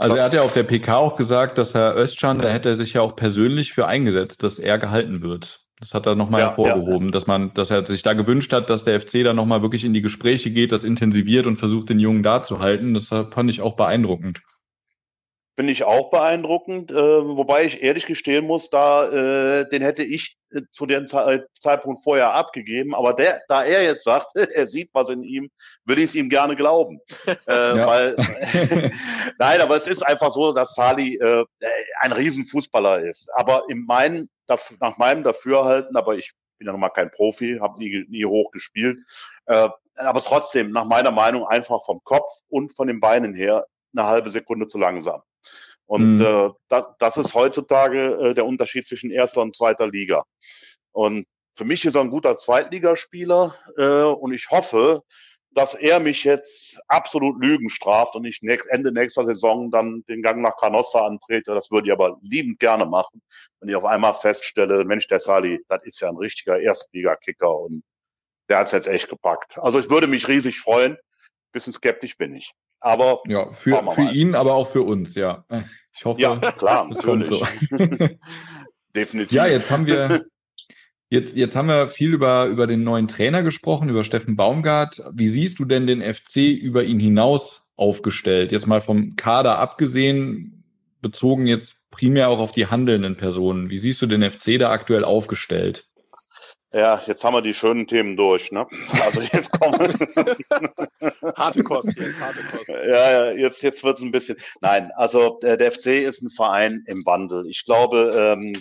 [0.00, 2.76] Also er hat ja auf der PK auch gesagt, dass Herr Özcan, da hätte er
[2.76, 5.66] sich ja auch persönlich für eingesetzt, dass er gehalten wird.
[5.80, 7.12] Das hat er nochmal ja, hervorgehoben, ja.
[7.12, 9.94] dass man, dass er sich da gewünscht hat, dass der FC da nochmal wirklich in
[9.94, 12.92] die Gespräche geht, das intensiviert und versucht, den Jungen da zu halten.
[12.92, 14.42] Das fand ich auch beeindruckend.
[15.56, 20.38] Finde ich auch beeindruckend, äh, wobei ich ehrlich gestehen muss, da äh, den hätte ich
[20.52, 22.94] äh, zu dem Ze Zeitpunkt vorher abgegeben.
[22.94, 25.50] Aber der, da er jetzt sagt, er sieht was in ihm,
[25.84, 27.00] will ich es ihm gerne glauben.
[27.26, 27.34] äh,
[27.76, 27.86] ja.
[27.86, 28.16] weil,
[29.38, 31.44] Nein, aber es ist einfach so, dass Sali äh,
[32.00, 33.28] ein Riesenfußballer ist.
[33.34, 34.30] Aber in meinen,
[34.80, 38.50] nach meinem Dafürhalten, aber ich bin ja noch mal kein Profi, habe nie, nie hoch
[38.50, 38.98] gespielt.
[39.46, 44.06] Äh, aber trotzdem, nach meiner Meinung, einfach vom Kopf und von den Beinen her eine
[44.06, 45.22] halbe Sekunde zu langsam.
[45.86, 46.24] Und mhm.
[46.24, 50.22] äh, da, das ist heutzutage äh, der Unterschied zwischen erster und zweiter Liga.
[50.92, 55.02] Und für mich ist er ein guter Zweitligaspieler äh, und ich hoffe,
[55.52, 60.42] dass er mich jetzt absolut Lügen straft und ich Ende nächster Saison dann den Gang
[60.42, 61.54] nach Canossa antrete.
[61.54, 63.20] Das würde ich aber liebend gerne machen,
[63.60, 67.82] wenn ich auf einmal feststelle, Mensch, der Sali, das ist ja ein richtiger Erstliga-Kicker und
[68.48, 69.58] der hat es jetzt echt gepackt.
[69.58, 70.96] Also ich würde mich riesig freuen.
[71.52, 72.52] Bisschen skeptisch bin ich.
[72.80, 75.44] Aber ja, für, für ihn, aber auch für uns, ja.
[75.94, 77.46] Ich hoffe, ja, klar, das kommt so.
[78.94, 79.32] Definitiv.
[79.32, 80.24] Ja, jetzt haben wir
[81.12, 85.02] Jetzt, jetzt haben wir viel über, über den neuen Trainer gesprochen, über Steffen Baumgart.
[85.12, 88.52] Wie siehst du denn den FC über ihn hinaus aufgestellt?
[88.52, 90.62] Jetzt mal vom Kader abgesehen,
[91.02, 93.70] bezogen jetzt primär auch auf die handelnden Personen.
[93.70, 95.89] Wie siehst du den FC da aktuell aufgestellt?
[96.72, 98.64] Ja, jetzt haben wir die schönen Themen durch, ne?
[99.04, 99.74] Also jetzt kommen
[101.36, 102.72] harte Kosten, harte Kosten.
[102.72, 104.36] Ja, ja, jetzt jetzt wird's ein bisschen.
[104.60, 107.44] Nein, also der, der FC ist ein Verein im Wandel.
[107.48, 108.52] Ich glaube, ähm,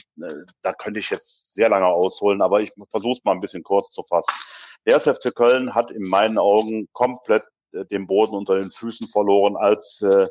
[0.64, 3.92] da könnte ich jetzt sehr lange ausholen, aber ich versuche es mal ein bisschen kurz
[3.92, 4.34] zu fassen.
[4.88, 7.44] Der FC Köln hat in meinen Augen komplett
[7.74, 10.26] äh, den Boden unter den Füßen verloren, als äh,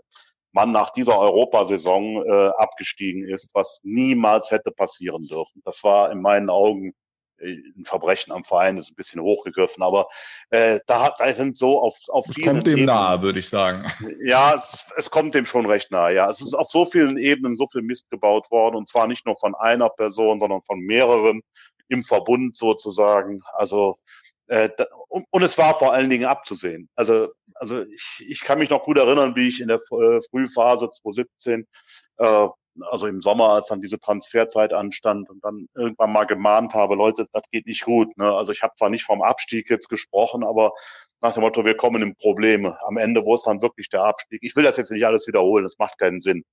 [0.51, 5.63] man nach dieser Europasaison äh, abgestiegen ist, was niemals hätte passieren dürfen.
[5.65, 6.93] Das war in meinen Augen
[7.41, 10.09] ein Verbrechen am Verein ist ein bisschen hochgegriffen, aber
[10.51, 13.39] äh, da, hat, da sind so auf, auf es vielen kommt dem Ebenen, nahe, würde
[13.39, 13.91] ich sagen.
[14.21, 16.15] Ja, es, es kommt dem schon recht nahe.
[16.15, 19.27] Ja, es ist auf so vielen Ebenen so viel Mist gebaut worden und zwar nicht
[19.27, 21.43] nur von einer Person, sondern von mehreren
[21.89, 23.41] im Verbund sozusagen.
[23.55, 23.99] Also
[24.49, 26.89] äh, da, und, und es war vor allen Dingen abzusehen.
[26.95, 27.29] Also
[27.61, 31.67] also ich, ich kann mich noch gut erinnern, wie ich in der äh, Frühphase 2017
[32.19, 32.49] äh,
[32.91, 37.27] also im Sommer, als dann diese Transferzeit anstand und dann irgendwann mal gemahnt habe, Leute,
[37.33, 38.17] das geht nicht gut.
[38.17, 38.33] Ne?
[38.33, 40.73] Also ich habe zwar nicht vom Abstieg jetzt gesprochen, aber
[41.21, 42.77] nach dem Motto, wir kommen in Probleme.
[42.87, 44.41] Am Ende, wo ist dann wirklich der Abstieg?
[44.43, 46.45] Ich will das jetzt nicht alles wiederholen, das macht keinen Sinn.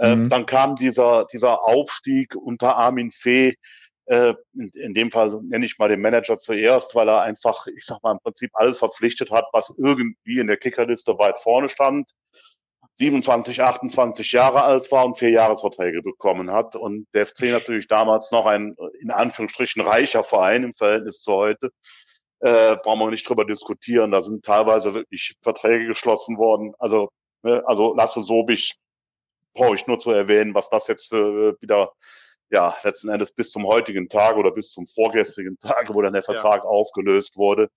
[0.00, 0.22] Ähm, mhm.
[0.22, 3.54] Ähm, dann kam dieser, dieser Aufstieg unter Armin Fee,
[4.08, 7.84] Äh, in, in dem Fall nenne ich mal den Manager zuerst, weil er einfach, ich
[7.84, 12.12] sag mal, im Prinzip alles verpflichtet hat, was irgendwie in der Kickerliste weit vorne stand.
[12.98, 16.76] 27, 28 Jahre alt war und vier Jahresverträge bekommen hat.
[16.76, 21.70] Und der FC natürlich damals noch ein, in Anführungsstrichen, reicher Verein im Verhältnis zu heute.
[22.40, 24.12] Äh, brauchen wir nicht drüber diskutieren.
[24.12, 26.74] Da sind teilweise wirklich Verträge geschlossen worden.
[26.78, 27.10] Also,
[27.42, 28.76] ne, also Lasse Sobich
[29.54, 31.92] brauche ich nur zu erwähnen, was das jetzt für, äh, wieder
[32.50, 36.22] ja, letzten Endes bis zum heutigen Tag oder bis zum vorgestrigen Tag, wo dann der
[36.22, 36.68] Vertrag ja.
[36.70, 37.68] aufgelöst wurde.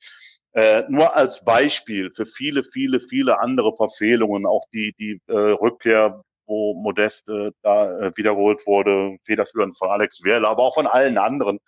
[0.59, 6.21] Äh, nur als Beispiel für viele, viele, viele andere Verfehlungen, auch die, die äh, Rückkehr,
[6.47, 11.59] wo Modest äh, da wiederholt wurde, federführend von Alex Werle, aber auch von allen anderen,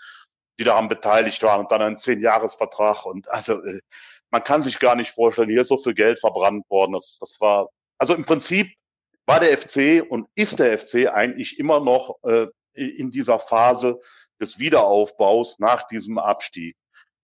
[0.59, 3.79] die daran beteiligt waren und dann ein Zehn-Jahres-Vertrag und also äh,
[4.29, 6.91] man kann sich gar nicht vorstellen, hier ist so viel Geld verbrannt worden.
[6.91, 8.73] Das, das war, also im Prinzip
[9.25, 14.01] war der FC und ist der FC eigentlich immer noch äh, in dieser Phase
[14.41, 16.75] des Wiederaufbaus nach diesem Abstieg.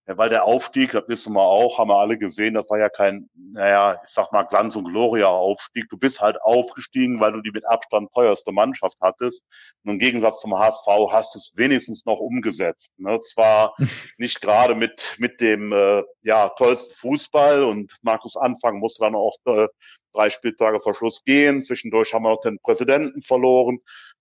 [0.07, 2.87] Ja, weil der Aufstieg, das wissen wir auch, haben wir alle gesehen, das war ja
[2.87, 5.89] kein, naja, ich sag mal, Glanz und Gloria Aufstieg.
[5.89, 9.43] Du bist halt aufgestiegen, weil du die mit Abstand teuerste Mannschaft hattest.
[9.83, 12.93] Und im Gegensatz zum HSV hast du es wenigstens noch umgesetzt.
[12.97, 13.19] Ne?
[13.19, 13.75] Zwar
[14.17, 19.35] nicht gerade mit, mit dem äh, ja, tollsten Fußball und Markus Anfang musste dann auch
[19.45, 19.67] äh,
[20.13, 21.61] drei Spieltage vor Schluss gehen.
[21.61, 23.79] Zwischendurch haben wir noch den Präsidenten verloren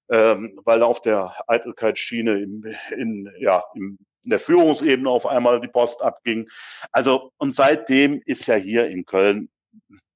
[0.09, 2.65] ähm, weil auf der Eitelkeitsschiene im,
[2.97, 6.49] in, ja, im, in der Führungsebene auf einmal die Post abging.
[6.93, 9.49] Also, und seitdem ist ja hier in Köln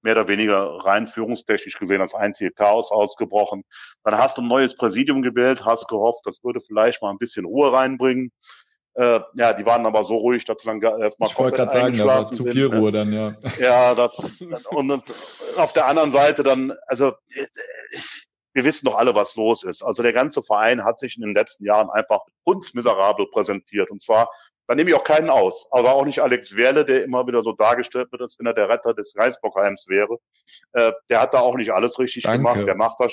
[0.02, 3.62] mehr oder weniger rein führungstechnisch gesehen als einzige Chaos ausgebrochen.
[4.02, 7.44] Dann hast du ein neues Präsidium gewählt, hast gehofft, das würde vielleicht mal ein bisschen
[7.44, 8.32] Ruhe reinbringen.
[8.94, 12.26] Äh, ja, die waren aber so ruhig, dass sie dann erstmal ich komplett sagen, war
[12.26, 12.78] zu viel sind, ne?
[12.78, 13.36] Ruhe dann, ja.
[13.60, 14.34] Ja, das
[14.70, 15.04] und, und
[15.56, 17.12] auf der anderen Seite dann, also
[18.52, 19.82] wir wissen doch alle, was los ist.
[19.82, 23.90] Also der ganze Verein hat sich in den letzten Jahren einfach hundsmiserabel präsentiert.
[23.90, 24.28] Und zwar,
[24.66, 25.66] da nehme ich auch keinen aus.
[25.70, 28.68] Also auch nicht Alex Werle, der immer wieder so dargestellt wird, als wenn er der
[28.68, 30.16] Retter des Reisbockheims wäre.
[30.72, 32.38] Äh, der hat da auch nicht alles richtig Danke.
[32.38, 32.66] gemacht.
[32.66, 33.12] Der macht das,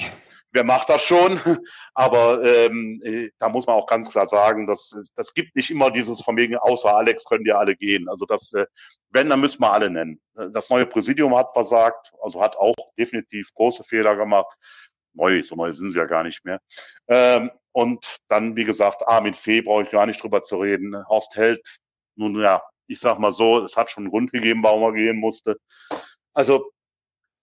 [0.52, 1.39] wer macht das schon?
[1.93, 5.91] Aber ähm, äh, da muss man auch ganz klar sagen, dass das gibt nicht immer
[5.91, 8.08] dieses Vermögen, außer Alex können die alle gehen.
[8.10, 8.65] Also das, äh,
[9.10, 10.21] wenn, dann müssen wir alle nennen.
[10.52, 14.56] Das neue Präsidium hat versagt, also hat auch definitiv große Fehler gemacht
[15.17, 16.62] neu, so neu sind sie ja gar nicht mehr.
[17.08, 20.95] Ähm, und dann, wie gesagt, Armin Fee brauche ich gar nicht drüber zu reden.
[21.08, 21.62] Horst Held,
[22.15, 25.17] nun ja, ich sag mal so, es hat schon einen Grund gegeben, warum er gehen
[25.17, 25.58] musste.
[26.34, 26.71] Also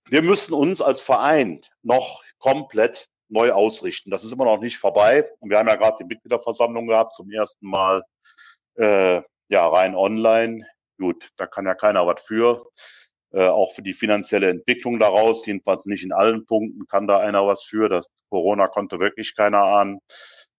[0.09, 4.11] wir müssen uns als Verein noch komplett neu ausrichten.
[4.11, 5.29] Das ist immer noch nicht vorbei.
[5.41, 8.03] Und wir haben ja gerade die Mitgliederversammlung gehabt, zum ersten Mal
[8.77, 10.67] äh, ja rein online.
[10.99, 12.67] Gut, da kann ja keiner was für.
[13.35, 17.45] Äh, auch für die finanzielle Entwicklung daraus, jedenfalls nicht in allen Punkten kann da einer
[17.47, 17.89] was für.
[17.89, 19.99] Das Corona konnte wirklich keiner ahnen.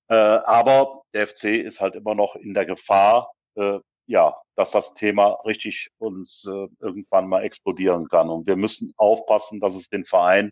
[0.09, 4.93] Äh, aber der FC ist halt immer noch in der Gefahr, äh, ja, dass das
[4.93, 8.29] Thema richtig uns äh, irgendwann mal explodieren kann.
[8.29, 10.51] Und wir müssen aufpassen, dass es den Verein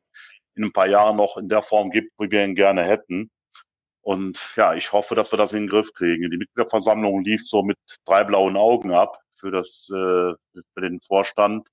[0.55, 3.29] in ein paar Jahren noch in der Form gibt, wie wir ihn gerne hätten.
[4.01, 6.29] Und ja, ich hoffe, dass wir das in den Griff kriegen.
[6.31, 10.33] Die Mitgliederversammlung lief so mit drei blauen Augen ab für das äh,
[10.73, 11.67] für den Vorstand.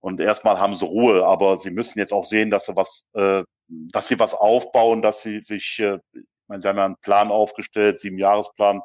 [0.00, 3.42] Und erstmal haben sie Ruhe, aber sie müssen jetzt auch sehen, dass sie was, äh,
[3.68, 7.30] dass sie was aufbauen, dass sie sich, äh, ich meine, sie haben ja einen Plan
[7.30, 8.80] aufgestellt, sieben Jahresplan,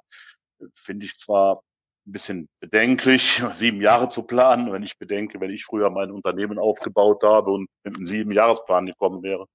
[0.74, 1.62] finde ich zwar
[2.06, 6.60] ein bisschen bedenklich, sieben Jahre zu planen, wenn ich bedenke, wenn ich früher mein Unternehmen
[6.60, 9.46] aufgebaut habe und mit einem sieben Jahresplan gekommen wäre,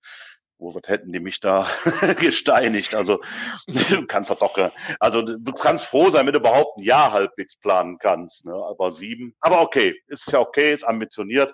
[0.59, 1.69] wo was hätten die mich da
[2.21, 2.95] gesteinigt?
[2.95, 3.21] Also
[3.67, 7.57] du kannst doch doch, also du kannst froh sein, wenn du überhaupt ein Jahr halbwegs
[7.57, 8.45] planen kannst.
[8.45, 8.53] Ne?
[8.55, 11.53] Aber sieben, aber okay, ist ja okay, ist ambitioniert.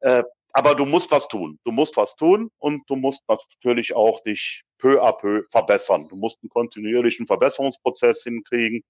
[0.00, 1.58] Äh, aber du musst was tun.
[1.64, 6.08] Du musst was tun und du musst natürlich auch dich peu à peu verbessern.
[6.08, 8.82] Du musst einen kontinuierlichen Verbesserungsprozess hinkriegen.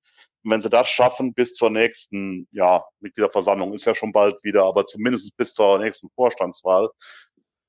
[0.45, 4.65] Und wenn sie das schaffen bis zur nächsten, ja, Mitgliederversammlung ist ja schon bald wieder,
[4.65, 6.89] aber zumindest bis zur nächsten Vorstandswahl,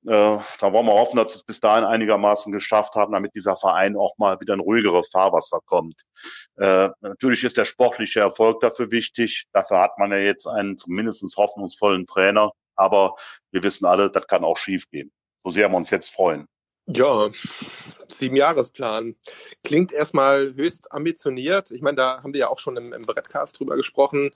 [0.04, 3.98] da wollen wir hoffen, dass wir es bis dahin einigermaßen geschafft haben, damit dieser Verein
[3.98, 6.02] auch mal wieder in ruhigere Fahrwasser kommt.
[6.56, 9.46] Äh, natürlich ist der sportliche Erfolg dafür wichtig.
[9.54, 12.52] Dafür hat man ja jetzt einen zumindest hoffnungsvollen Trainer.
[12.76, 13.16] Aber
[13.52, 15.12] wir wissen alle, das kann auch schiefgehen.
[15.44, 16.48] So sehr wir uns jetzt freuen.
[16.88, 17.30] Ja,
[18.08, 19.16] Siebenjahresplan.
[19.64, 21.72] Klingt erstmal höchst ambitioniert.
[21.72, 24.32] Ich meine, da haben wir ja auch schon im, im Brettcast drüber gesprochen.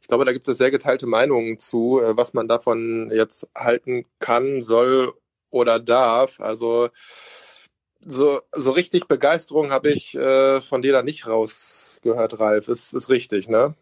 [0.00, 4.06] Ich glaube, da gibt es sehr geteilte Meinungen zu, äh, was man davon jetzt halten
[4.20, 5.12] kann, soll
[5.50, 6.40] oder darf.
[6.40, 6.90] Also
[8.00, 12.68] so, so richtig Begeisterung habe ich äh, von dir da nicht rausgehört, Ralf.
[12.68, 13.74] Ist, ist richtig, ne?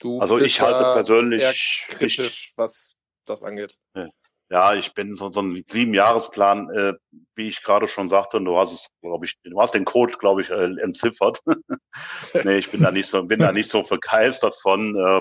[0.00, 3.76] Du also ich halte persönlich kritisch, was das angeht.
[3.94, 4.08] Ja.
[4.52, 6.94] Ja, ich bin so, so ein Sieben-Jahresplan, äh,
[7.36, 10.14] wie ich gerade schon sagte, und du hast es, glaube ich, du hast den Code,
[10.18, 11.38] glaube ich, äh, entziffert.
[12.44, 14.96] nee, ich bin da nicht so, bin da nicht so begeistert von.
[14.96, 15.20] Äh,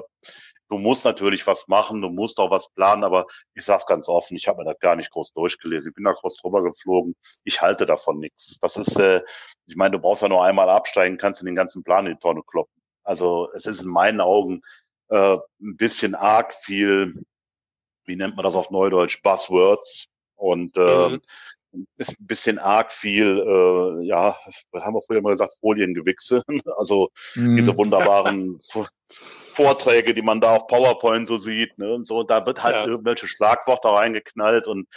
[0.70, 4.36] du musst natürlich was machen, du musst auch was planen, aber ich sag's ganz offen,
[4.36, 5.92] ich habe mir das gar nicht groß durchgelesen.
[5.92, 7.16] Ich bin da groß drüber geflogen.
[7.44, 8.58] Ich halte davon nichts.
[8.62, 9.22] Das ist, äh,
[9.68, 12.20] ich meine, du brauchst ja nur einmal absteigen, kannst du den ganzen Plan in die
[12.20, 12.82] Tonne kloppen.
[13.04, 14.62] Also es ist in meinen Augen
[15.10, 17.24] äh, ein bisschen arg viel,
[18.10, 21.22] wie nennt man das auf Neudeutsch, Buzzwords und äh, mhm
[21.98, 24.36] ist ein bisschen arg viel, äh, ja,
[24.74, 26.44] haben wir früher mal gesagt, Foliengewichse.
[26.78, 27.58] Also mhm.
[27.58, 28.60] diese wunderbaren
[29.54, 32.86] Vorträge, die man da auf PowerPoint so sieht, ne, und so, da wird halt ja.
[32.86, 34.88] irgendwelche Schlagworte reingeknallt und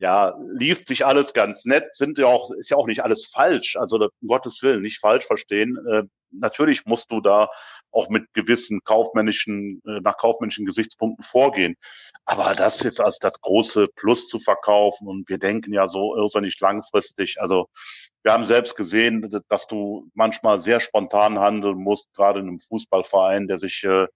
[0.00, 3.76] ja, liest sich alles ganz nett, sind ja auch, ist ja auch nicht alles falsch.
[3.76, 5.76] Also um Gottes Willen, nicht falsch verstehen.
[5.92, 7.50] Äh, natürlich musst du da
[7.92, 11.76] auch mit gewissen kaufmännischen, äh, nach kaufmännischen Gesichtspunkten vorgehen.
[12.24, 16.58] Aber das jetzt als das große Plus zu verkaufen und wir denken ja so irrsinnig
[16.60, 17.36] langfristig.
[17.38, 17.68] Also
[18.22, 23.48] wir haben selbst gesehen, dass du manchmal sehr spontan handeln musst, gerade in einem Fußballverein,
[23.48, 24.06] der sich äh,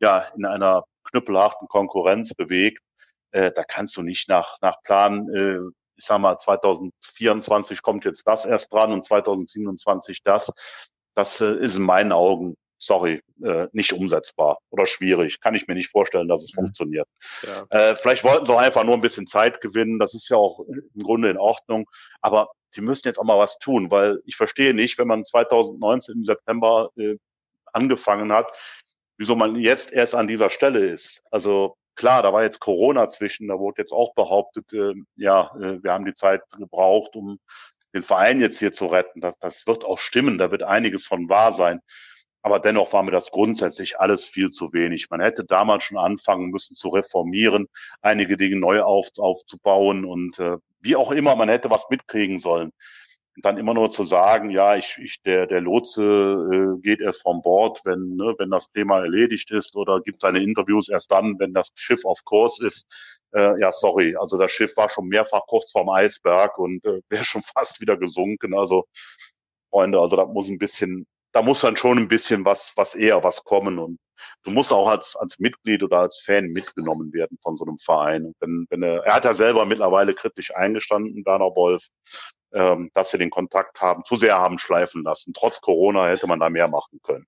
[0.00, 2.80] ja in einer knüppelharten Konkurrenz bewegt
[3.34, 5.58] äh, da kannst du nicht nach, nach Plan, äh,
[5.96, 10.52] ich sag mal, 2024 kommt jetzt das erst dran und 2027 das.
[11.14, 15.40] Das äh, ist in meinen Augen, sorry, äh, nicht umsetzbar oder schwierig.
[15.40, 16.62] Kann ich mir nicht vorstellen, dass es mhm.
[16.62, 17.08] funktioniert.
[17.42, 17.66] Ja.
[17.70, 19.98] Äh, vielleicht wollten sie auch einfach nur ein bisschen Zeit gewinnen.
[19.98, 21.90] Das ist ja auch im Grunde in Ordnung.
[22.20, 26.18] Aber sie müssen jetzt auch mal was tun, weil ich verstehe nicht, wenn man 2019
[26.18, 27.16] im September äh,
[27.72, 28.46] angefangen hat,
[29.16, 31.20] wieso man jetzt erst an dieser Stelle ist.
[31.32, 35.82] Also Klar, da war jetzt Corona zwischen, da wurde jetzt auch behauptet, äh, ja, äh,
[35.82, 37.38] wir haben die Zeit gebraucht, um
[37.94, 39.20] den Verein jetzt hier zu retten.
[39.20, 41.80] Das, das wird auch stimmen, da wird einiges von wahr sein.
[42.42, 45.08] Aber dennoch war mir das grundsätzlich alles viel zu wenig.
[45.08, 47.68] Man hätte damals schon anfangen müssen zu reformieren,
[48.02, 52.72] einige Dinge neu auf, aufzubauen und äh, wie auch immer, man hätte was mitkriegen sollen
[53.42, 57.42] dann immer nur zu sagen, ja, ich, ich der der Lotse äh, geht erst vom
[57.42, 61.52] Bord, wenn ne, wenn das Thema erledigt ist oder gibt seine Interviews erst dann, wenn
[61.52, 62.86] das Schiff auf Kurs ist.
[63.32, 67.24] Äh, ja, sorry, also das Schiff war schon mehrfach kurz vorm Eisberg und äh, wäre
[67.24, 68.54] schon fast wieder gesunken.
[68.54, 68.84] Also
[69.70, 73.24] Freunde, also da muss ein bisschen, da muss dann schon ein bisschen was was eher
[73.24, 73.98] was kommen und
[74.44, 78.32] du musst auch als als Mitglied oder als Fan mitgenommen werden von so einem Verein.
[78.40, 81.88] Wenn wenn er, er hat ja selber mittlerweile kritisch eingestanden, Werner Wolf
[82.54, 85.34] ähm, dass sie den Kontakt haben, zu sehr haben schleifen lassen.
[85.34, 87.26] Trotz Corona hätte man da mehr machen können.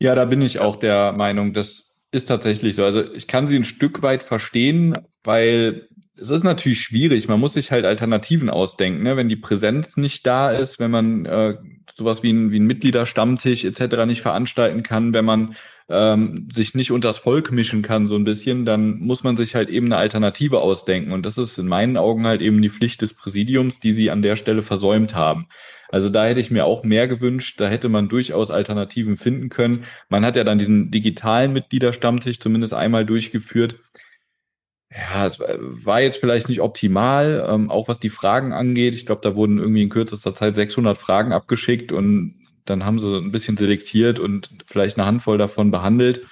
[0.00, 2.84] Ja, da bin ich auch der Meinung, das ist tatsächlich so.
[2.84, 7.28] Also ich kann sie ein Stück weit verstehen, weil es ist natürlich schwierig.
[7.28, 9.02] Man muss sich halt Alternativen ausdenken.
[9.02, 9.16] Ne?
[9.16, 11.56] Wenn die Präsenz nicht da ist, wenn man äh,
[11.94, 14.06] sowas wie ein, wie ein Mitgliederstammtisch etc.
[14.06, 15.54] nicht veranstalten kann, wenn man
[15.90, 19.70] ähm, sich nicht unters Volk mischen kann so ein bisschen, dann muss man sich halt
[19.70, 21.12] eben eine Alternative ausdenken.
[21.12, 24.22] Und das ist in meinen Augen halt eben die Pflicht des Präsidiums, die sie an
[24.22, 25.48] der Stelle versäumt haben.
[25.88, 27.58] Also da hätte ich mir auch mehr gewünscht.
[27.60, 29.84] Da hätte man durchaus Alternativen finden können.
[30.10, 33.78] Man hat ja dann diesen digitalen Mitgliederstammtisch zumindest einmal durchgeführt.
[34.90, 38.94] Ja, es war jetzt vielleicht nicht optimal, ähm, auch was die Fragen angeht.
[38.94, 42.37] Ich glaube, da wurden irgendwie in kürzester Zeit 600 Fragen abgeschickt und
[42.68, 46.26] dann haben sie ein bisschen selektiert und vielleicht eine Handvoll davon behandelt.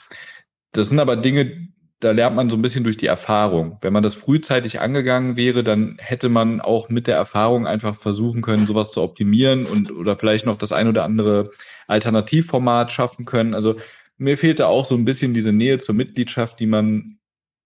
[0.72, 1.68] Das sind aber Dinge,
[2.00, 3.78] da lernt man so ein bisschen durch die Erfahrung.
[3.80, 8.42] Wenn man das frühzeitig angegangen wäre, dann hätte man auch mit der Erfahrung einfach versuchen
[8.42, 11.50] können, sowas zu optimieren und oder vielleicht noch das ein oder andere
[11.86, 13.54] Alternativformat schaffen können.
[13.54, 13.76] Also
[14.18, 17.18] mir fehlte auch so ein bisschen diese Nähe zur Mitgliedschaft, die man,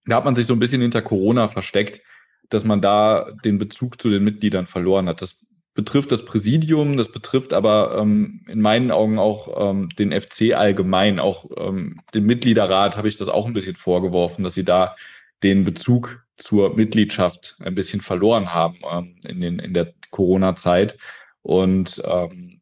[0.06, 2.00] da hat man sich so ein bisschen hinter Corona versteckt,
[2.48, 5.22] dass man da den Bezug zu den Mitgliedern verloren hat.
[5.22, 5.38] Das
[5.74, 11.18] betrifft das Präsidium, das betrifft aber ähm, in meinen Augen auch ähm, den FC allgemein,
[11.18, 14.96] auch ähm, den Mitgliederrat habe ich das auch ein bisschen vorgeworfen, dass sie da
[15.42, 20.98] den Bezug zur Mitgliedschaft ein bisschen verloren haben ähm, in, den, in der Corona-Zeit.
[21.42, 22.61] Und ähm,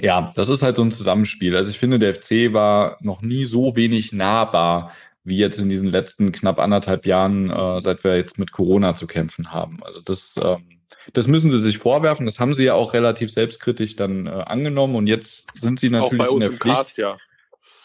[0.00, 1.56] ja, das ist halt so ein Zusammenspiel.
[1.56, 4.92] Also ich finde, der FC war noch nie so wenig nahbar
[5.24, 9.06] wie jetzt in diesen letzten knapp anderthalb Jahren, äh, seit wir jetzt mit Corona zu
[9.06, 9.82] kämpfen haben.
[9.82, 10.77] Also das ähm,
[11.12, 12.26] das müssen sie sich vorwerfen.
[12.26, 14.94] Das haben sie ja auch relativ selbstkritisch dann äh, angenommen.
[14.96, 16.76] Und jetzt sind sie natürlich auch bei uns in der Pflicht.
[16.76, 17.16] Cast, ja.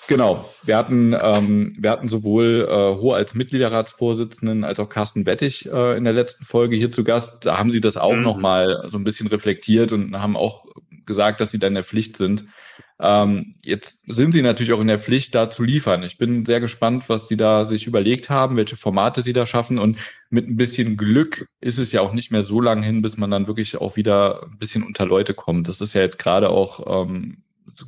[0.07, 0.49] Genau.
[0.63, 5.97] Wir hatten, ähm, wir hatten sowohl äh, Ho als Mitgliederratsvorsitzenden als auch Carsten Wettig äh,
[5.97, 7.45] in der letzten Folge hier zu Gast.
[7.45, 8.23] Da haben sie das auch mhm.
[8.23, 10.65] nochmal so ein bisschen reflektiert und haben auch
[11.05, 12.45] gesagt, dass sie da in der Pflicht sind.
[12.99, 16.03] Ähm, jetzt sind sie natürlich auch in der Pflicht, da zu liefern.
[16.03, 19.77] Ich bin sehr gespannt, was sie da sich überlegt haben, welche Formate sie da schaffen.
[19.79, 19.97] Und
[20.29, 23.31] mit ein bisschen Glück ist es ja auch nicht mehr so lang hin, bis man
[23.31, 25.67] dann wirklich auch wieder ein bisschen unter Leute kommt.
[25.67, 27.43] Das ist ja jetzt gerade auch, ähm,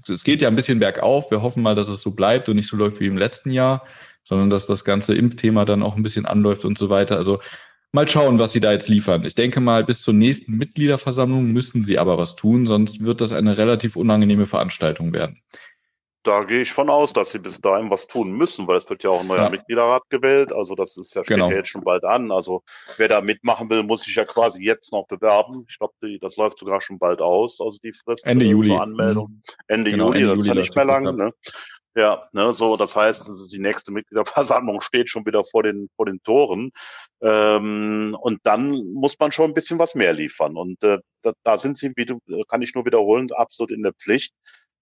[0.07, 1.31] es geht ja ein bisschen bergauf.
[1.31, 3.85] Wir hoffen mal, dass es so bleibt und nicht so läuft wie im letzten Jahr,
[4.23, 7.15] sondern dass das ganze Impfthema dann auch ein bisschen anläuft und so weiter.
[7.15, 7.39] Also
[7.95, 9.23] mal schauen, was sie da jetzt liefern.
[9.25, 13.31] Ich denke mal, bis zur nächsten Mitgliederversammlung müssen sie aber was tun, sonst wird das
[13.31, 15.41] eine relativ unangenehme Veranstaltung werden.
[16.21, 19.03] Da gehe ich von aus, dass sie bis dahin was tun müssen, weil es wird
[19.03, 19.49] ja auch ein neuer ja.
[19.49, 20.51] Mitgliederrat gewählt.
[20.51, 21.51] Also das ist ja steht genau.
[21.51, 22.31] ja jetzt schon bald an.
[22.31, 22.63] Also
[22.97, 25.65] wer da mitmachen will, muss sich ja quasi jetzt noch bewerben.
[25.69, 27.61] Ich glaube, das läuft sogar schon bald aus.
[27.61, 28.75] Also die Frist Ende Juli.
[28.75, 29.43] Anmeldung.
[29.67, 31.15] Ende genau, Juli, Ende das Juli ist ja nicht mehr lang.
[31.15, 31.31] Ne?
[31.97, 36.21] Ja, ne, so, das heißt, die nächste Mitgliederversammlung steht schon wieder vor den, vor den
[36.23, 36.71] Toren.
[37.21, 40.57] Ähm, und dann muss man schon ein bisschen was mehr liefern.
[40.57, 42.19] Und äh, da, da sind sie, wie du,
[42.49, 44.33] kann ich nur wiederholen, absolut in der Pflicht.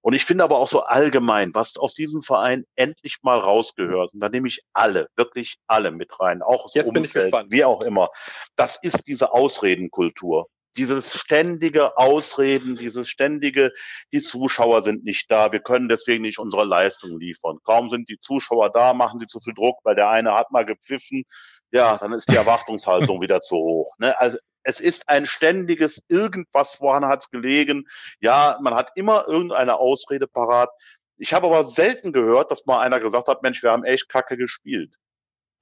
[0.01, 4.19] Und ich finde aber auch so allgemein, was aus diesem Verein endlich mal rausgehört, und
[4.19, 7.51] da nehme ich alle, wirklich alle mit rein, auch das Jetzt Umfeld, bin ich gespannt.
[7.51, 8.09] wie auch immer,
[8.57, 10.47] das ist diese Ausredenkultur.
[10.75, 13.71] Dieses ständige Ausreden, dieses ständige,
[14.11, 17.59] die Zuschauer sind nicht da, wir können deswegen nicht unsere Leistung liefern.
[17.63, 20.65] Kaum sind die Zuschauer da, machen die zu viel Druck, weil der eine hat mal
[20.65, 21.23] gepfiffen,
[21.71, 23.93] ja, dann ist die Erwartungshaltung wieder zu hoch.
[23.97, 24.17] Ne?
[24.19, 27.85] Also es ist ein ständiges irgendwas, woran hat es gelegen.
[28.21, 30.69] Ja, man hat immer irgendeine Ausrede parat.
[31.17, 34.37] Ich habe aber selten gehört, dass mal einer gesagt hat, Mensch, wir haben echt Kacke
[34.37, 34.97] gespielt.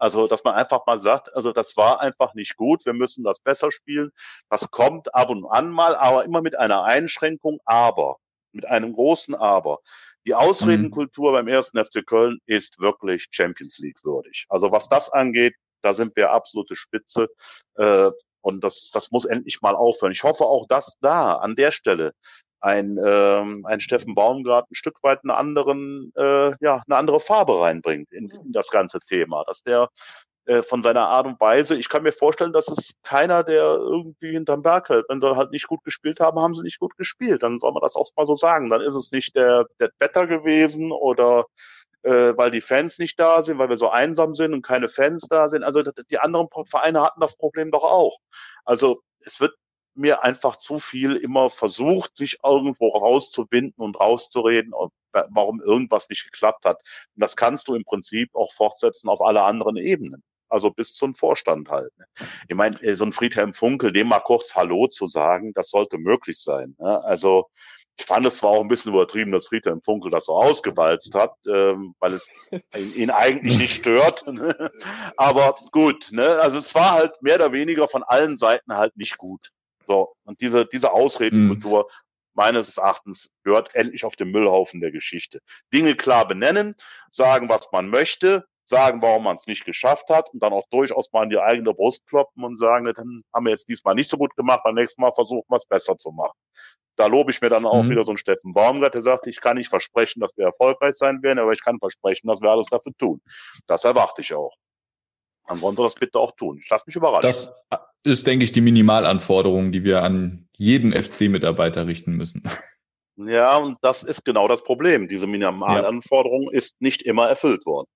[0.02, 3.40] Also, dass man einfach mal sagt, also das war einfach nicht gut, wir müssen das
[3.40, 4.10] besser spielen.
[4.50, 8.16] Das kommt ab und an mal, aber immer mit einer Einschränkung, aber,
[8.52, 9.78] mit einem großen Aber.
[10.26, 11.36] Die Ausredenkultur mhm.
[11.36, 14.48] beim ersten FC Köln ist wirklich Champions League würdig.
[14.50, 17.28] Also was das angeht, da sind wir absolute Spitze.
[17.76, 18.10] Äh,
[18.42, 20.14] und das, das muss endlich mal aufhören.
[20.14, 22.14] Ich hoffe auch, dass da an der Stelle
[22.62, 27.60] ein, ähm, ein Steffen Baumgart ein Stück weit eine anderen, äh, ja, eine andere Farbe
[27.60, 29.44] reinbringt in, in das ganze Thema.
[29.46, 29.90] Dass der
[30.46, 34.32] äh, von seiner Art und Weise, ich kann mir vorstellen, dass es keiner, der irgendwie
[34.32, 35.06] hinterm Berg hält.
[35.10, 37.44] Wenn sie halt nicht gut gespielt haben, haben sie nicht gut gespielt.
[37.44, 38.70] Dann soll man das auch mal so sagen.
[38.70, 41.46] Dann ist es nicht der, der Wetter gewesen oder
[42.04, 45.28] äh, weil die Fans nicht da sind, weil wir so einsam sind und keine Fans
[45.30, 45.64] da sind.
[45.64, 48.18] Also die anderen Vereine hatten das Problem doch auch.
[48.66, 49.54] Also es wird
[49.96, 54.74] mir einfach zu viel immer versucht, sich irgendwo rauszubinden und rauszureden,
[55.12, 56.78] warum irgendwas nicht geklappt hat.
[57.16, 60.24] Und das kannst du im Prinzip auch fortsetzen auf alle anderen Ebenen.
[60.52, 61.98] Also bis zum Vorstand halt.
[61.98, 62.06] Ne?
[62.50, 65.98] Ich meine, äh, so ein Friedhelm Funkel, dem mal kurz Hallo zu sagen, das sollte
[65.98, 66.76] möglich sein.
[66.78, 67.02] Ne?
[67.06, 67.50] Also
[67.98, 71.34] ich fand es zwar auch ein bisschen übertrieben, dass Friedhelm Funkel das so ausgewalzt hat,
[71.48, 72.28] ähm, weil es
[72.96, 74.28] ihn eigentlich nicht stört.
[74.28, 74.72] Ne?
[75.16, 76.40] Aber gut, ne?
[76.42, 79.52] also es war halt mehr oder weniger von allen Seiten halt nicht gut.
[79.92, 81.94] So, und diese, diese Ausredenkultur, mhm.
[82.34, 85.42] meines Erachtens, gehört endlich auf den Müllhaufen der Geschichte.
[85.74, 86.76] Dinge klar benennen,
[87.10, 91.12] sagen, was man möchte, sagen, warum man es nicht geschafft hat und dann auch durchaus
[91.12, 94.16] mal in die eigene Brust kloppen und sagen, dann haben wir jetzt diesmal nicht so
[94.16, 96.40] gut gemacht, beim nächsten Mal versuchen wir es besser zu machen.
[96.96, 97.90] Da lobe ich mir dann auch mhm.
[97.90, 101.22] wieder so einen Steffen Baumgart, der sagt, ich kann nicht versprechen, dass wir erfolgreich sein
[101.22, 103.22] werden, aber ich kann versprechen, dass wir alles dafür tun.
[103.68, 104.56] Das erwarte ich auch.
[105.48, 106.60] Dann wollen Sie das bitte auch tun.
[106.64, 107.50] Ich lasse mich überraschen.
[107.70, 112.44] Das ist, denke ich, die Minimalanforderung, die wir an jeden FC-Mitarbeiter richten müssen.
[113.18, 115.08] Ja, und das ist genau das Problem.
[115.08, 116.58] Diese Minimalanforderung ja.
[116.58, 117.88] ist nicht immer erfüllt worden.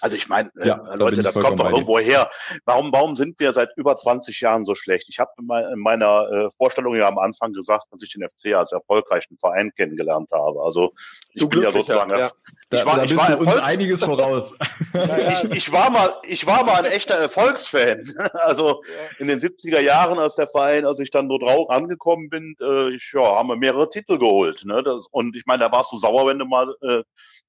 [0.00, 2.30] Also ich meine, äh, ja, Leute, das kommt doch irgendwo her.
[2.64, 5.08] Warum, warum sind wir seit über 20 Jahren so schlecht?
[5.08, 8.72] Ich habe in meiner äh, Vorstellung ja am Anfang gesagt, dass ich den FC als
[8.72, 10.62] erfolgreichen Verein kennengelernt habe.
[10.62, 10.92] Also
[11.32, 12.10] ich du bin ja sozusagen.
[12.10, 12.30] Ja.
[12.70, 14.54] Ich war, da, da ich war uns einiges voraus.
[15.42, 18.04] ich, ich war mal, ich war mal ein echter Erfolgsfan.
[18.38, 18.82] Also
[19.18, 23.10] in den 70er Jahren, als der Verein, als ich dann dort angekommen bin, äh, ich,
[23.12, 24.64] ja, haben wir mehrere Titel geholt.
[24.64, 24.82] Ne?
[24.82, 27.02] Das, und ich meine, da warst du sauer, wenn du mal äh,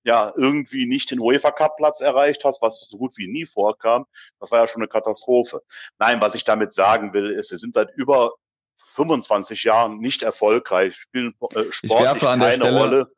[0.03, 4.05] ja irgendwie nicht den UEFA Cup Platz erreicht hast, was so gut wie nie vorkam.
[4.39, 5.61] Das war ja schon eine Katastrophe.
[5.97, 8.33] Nein, was ich damit sagen will, ist, wir sind seit über
[8.95, 13.11] 25 Jahren nicht erfolgreich, spielen äh, sportlich keine Stelle, Rolle.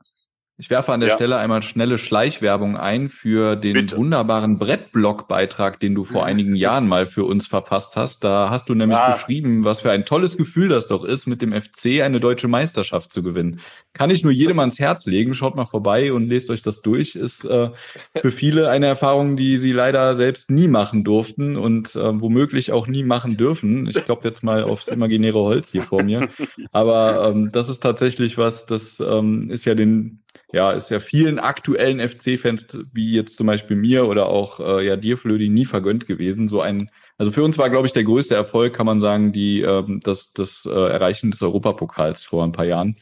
[0.62, 1.16] Ich werfe an der ja.
[1.16, 3.98] Stelle einmal schnelle Schleichwerbung ein für den Bitte.
[3.98, 8.24] wunderbaren Brettblog-Beitrag, den du vor einigen Jahren mal für uns verfasst hast.
[8.24, 9.14] Da hast du nämlich ah.
[9.14, 13.12] beschrieben, was für ein tolles Gefühl das doch ist, mit dem FC eine deutsche Meisterschaft
[13.12, 13.60] zu gewinnen.
[13.94, 15.34] Kann ich nur jedem ans Herz legen.
[15.34, 17.16] Schaut mal vorbei und lest euch das durch.
[17.16, 17.72] Ist äh,
[18.16, 22.86] für viele eine Erfahrung, die sie leider selbst nie machen durften und äh, womöglich auch
[22.86, 23.88] nie machen dürfen.
[23.88, 26.30] Ich glaube jetzt mal aufs imaginäre Holz hier vor mir.
[26.72, 30.22] Aber ähm, das ist tatsächlich was, das ähm, ist ja den
[30.54, 34.96] ja, ist ja vielen aktuellen FC-Fans, wie jetzt zum Beispiel mir oder auch äh, ja
[34.96, 36.48] dir, Flödi, nie vergönnt gewesen.
[36.48, 39.62] So ein, also für uns war, glaube ich, der größte Erfolg, kann man sagen, die
[39.62, 42.98] ähm, das, das äh, Erreichen des Europapokals vor ein paar Jahren.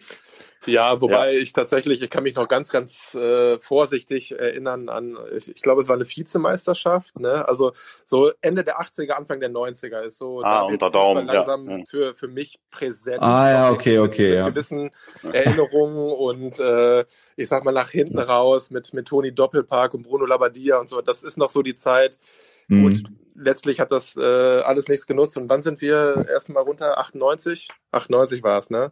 [0.65, 1.39] Ja, wobei ja.
[1.39, 5.81] ich tatsächlich, ich kann mich noch ganz, ganz äh, vorsichtig erinnern an, ich, ich glaube,
[5.81, 7.47] es war eine Vizemeisterschaft, ne?
[7.47, 7.71] Also
[8.05, 11.83] so Ende der 80er, Anfang der 90er ist so ah, unter Daumen, langsam ja.
[11.87, 13.21] für, für mich präsent.
[13.21, 14.29] Ah ja, okay, okay.
[14.29, 14.45] Mit, ja.
[14.45, 14.91] mit gewissen
[15.31, 17.05] Erinnerungen und äh,
[17.35, 21.01] ich sag mal nach hinten raus mit, mit Toni Doppelpark und Bruno Labbadia und so.
[21.01, 22.19] Das ist noch so die Zeit.
[22.67, 22.83] Mhm.
[22.83, 23.03] Gut,
[23.35, 25.37] letztlich hat das äh, alles nichts genutzt.
[25.37, 26.97] Und wann sind wir erst mal runter?
[26.99, 27.69] 98?
[27.91, 28.91] 98 war es, ne?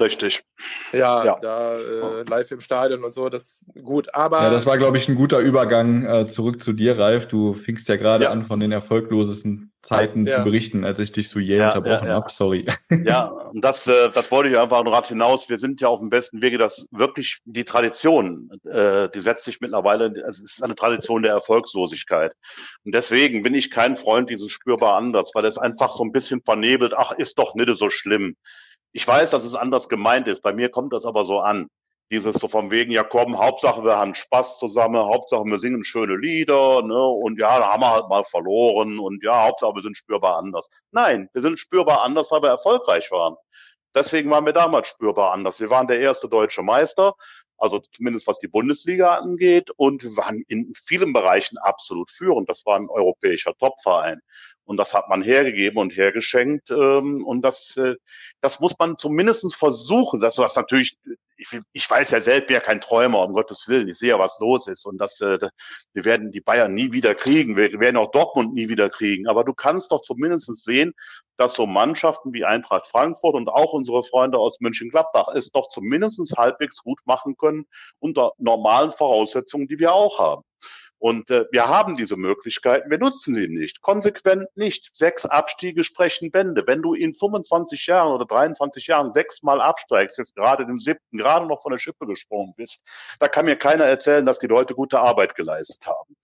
[0.00, 0.44] Richtig.
[0.92, 1.38] Ja, ja.
[1.40, 4.14] da äh, live im Stadion und so, das gut.
[4.14, 7.28] Aber ja, das war, glaube ich, ein guter Übergang äh, zurück zu dir, Ralf.
[7.28, 8.30] Du fingst ja gerade ja.
[8.30, 10.36] an, von den erfolglosesten Zeiten ja.
[10.36, 12.26] zu berichten, als ich dich so jäh ja, unterbrochen habe.
[12.30, 12.66] Sorry.
[13.04, 15.48] Ja, und das, äh, das wollte ich einfach noch hinaus.
[15.48, 19.60] Wir sind ja auf dem besten Wege, dass wirklich die Tradition, äh, die setzt sich
[19.60, 22.32] mittlerweile, es ist eine Tradition der Erfolgslosigkeit.
[22.84, 26.42] Und deswegen bin ich kein Freund dieses spürbar anders, weil es einfach so ein bisschen
[26.42, 28.17] vernebelt, ach, ist doch nicht so schlimm.
[28.92, 30.42] Ich weiß, dass es anders gemeint ist.
[30.42, 31.68] Bei mir kommt das aber so an.
[32.10, 36.16] Dieses so von wegen, ja komm, Hauptsache wir haben Spaß zusammen, Hauptsache wir singen schöne
[36.16, 39.94] Lieder, ne, und ja, da haben wir halt mal verloren und ja, Hauptsache wir sind
[39.94, 40.66] spürbar anders.
[40.90, 43.36] Nein, wir sind spürbar anders, weil wir erfolgreich waren.
[43.94, 45.60] Deswegen waren wir damals spürbar anders.
[45.60, 47.14] Wir waren der erste deutsche Meister,
[47.58, 52.48] also zumindest was die Bundesliga angeht, und wir waren in vielen Bereichen absolut führend.
[52.48, 54.20] Das war ein europäischer Topverein.
[54.64, 56.70] Und das hat man hergegeben und hergeschenkt.
[56.70, 57.96] Ähm, und das, äh,
[58.40, 60.20] das muss man zumindest versuchen.
[60.20, 60.96] Das was natürlich,
[61.38, 63.88] ich, ich weiß ja selbst, ja kein Träumer, um Gottes Willen.
[63.88, 64.84] Ich sehe ja, was los ist.
[64.84, 65.38] Und das, äh,
[65.92, 67.56] wir werden die Bayern nie wieder kriegen.
[67.56, 69.28] Wir werden auch Dortmund nie wieder kriegen.
[69.28, 70.92] Aber du kannst doch zumindest sehen,
[71.36, 76.20] dass so Mannschaften wie Eintracht Frankfurt und auch unsere Freunde aus München-Gladbach es doch zumindest
[76.36, 77.66] halbwegs gut machen können
[78.00, 80.42] unter normalen Voraussetzungen, die wir auch haben.
[80.98, 84.90] Und äh, wir haben diese Möglichkeiten, wir nutzen sie nicht, konsequent nicht.
[84.96, 86.64] Sechs Abstiege sprechen Bände.
[86.66, 91.46] Wenn du in 25 Jahren oder 23 Jahren sechsmal absteigst, jetzt gerade im siebten, gerade
[91.46, 92.82] noch von der Schippe gesprungen bist,
[93.20, 96.16] da kann mir keiner erzählen, dass die Leute gute Arbeit geleistet haben.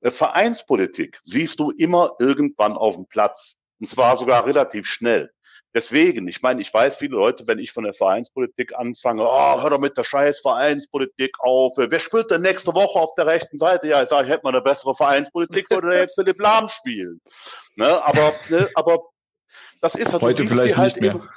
[0.00, 3.56] Äh, Vereinspolitik siehst du immer irgendwann auf dem Platz.
[3.80, 5.32] Und zwar sogar relativ schnell.
[5.72, 9.70] Deswegen, ich meine, ich weiß, viele Leute, wenn ich von der Vereinspolitik anfange, oh, hör
[9.70, 11.72] doch mit der scheiß Vereinspolitik auf.
[11.76, 13.86] Wer spielt denn nächste Woche auf der rechten Seite?
[13.86, 17.20] Ja, ich sage, ich hätte mal eine bessere Vereinspolitik, würde jetzt Philipp Lahm spielen.
[17.76, 18.04] Ne?
[18.04, 18.98] Aber, ne, aber
[19.80, 21.14] das ist halt, Heute vielleicht halt nicht mehr.
[21.14, 21.28] Eben,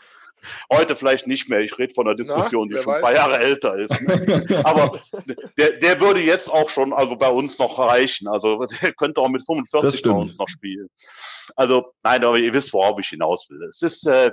[0.71, 1.59] Heute vielleicht nicht mehr.
[1.59, 3.91] Ich rede von einer Diskussion, Na, die schon ein paar Jahre älter ist.
[4.63, 4.99] Aber
[5.57, 8.27] der, der würde jetzt auch schon also bei uns noch reichen.
[8.27, 10.89] Also der könnte auch mit 45 bei uns noch spielen.
[11.55, 13.61] Also nein, aber ihr wisst, worauf ich hinaus will.
[13.69, 14.31] Es ist, äh,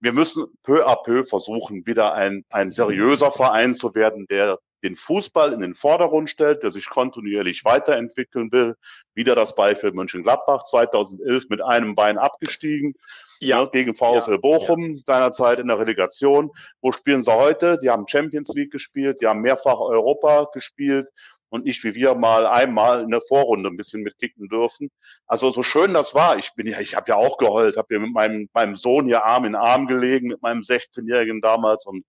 [0.00, 4.96] wir müssen peu à peu versuchen, wieder ein, ein seriöser Verein zu werden, der den
[4.96, 8.76] Fußball in den Vordergrund stellt, der sich kontinuierlich weiterentwickeln will.
[9.14, 12.94] Wieder das Beispiel Mönchengladbach 2011 mit einem Bein abgestiegen
[13.40, 13.62] ja.
[13.62, 14.36] Ne, gegen VfL ja.
[14.36, 15.00] Bochum ja.
[15.06, 16.50] seinerzeit in der Relegation.
[16.80, 17.78] Wo spielen sie heute?
[17.78, 21.08] Die haben Champions League gespielt, die haben mehrfach Europa gespielt
[21.52, 24.90] und nicht wie wir mal einmal in der Vorrunde ein bisschen mitkicken dürfen.
[25.26, 28.00] Also so schön das war, ich bin ja, ich habe ja auch geheult, habe ja
[28.00, 32.04] mit meinem, meinem Sohn hier Arm in Arm gelegen, mit meinem 16-Jährigen damals und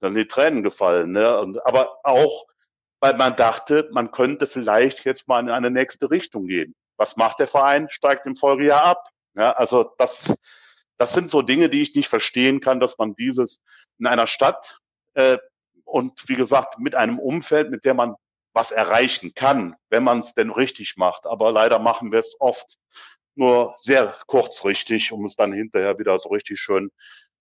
[0.00, 1.12] dann die Tränen gefallen.
[1.12, 1.38] Ne?
[1.38, 2.46] Und, aber auch,
[3.00, 6.74] weil man dachte, man könnte vielleicht jetzt mal in eine nächste Richtung gehen.
[6.96, 7.88] Was macht der Verein?
[7.90, 9.08] Steigt im Folgejahr ab.
[9.34, 10.34] Ja, also das,
[10.96, 13.60] das sind so Dinge, die ich nicht verstehen kann, dass man dieses
[13.98, 14.78] in einer Stadt
[15.14, 15.38] äh,
[15.84, 18.14] und wie gesagt mit einem Umfeld, mit der man
[18.52, 21.26] was erreichen kann, wenn man es denn richtig macht.
[21.26, 22.76] Aber leider machen wir es oft
[23.36, 26.90] nur sehr kurzfristig, um es dann hinterher wieder so richtig schön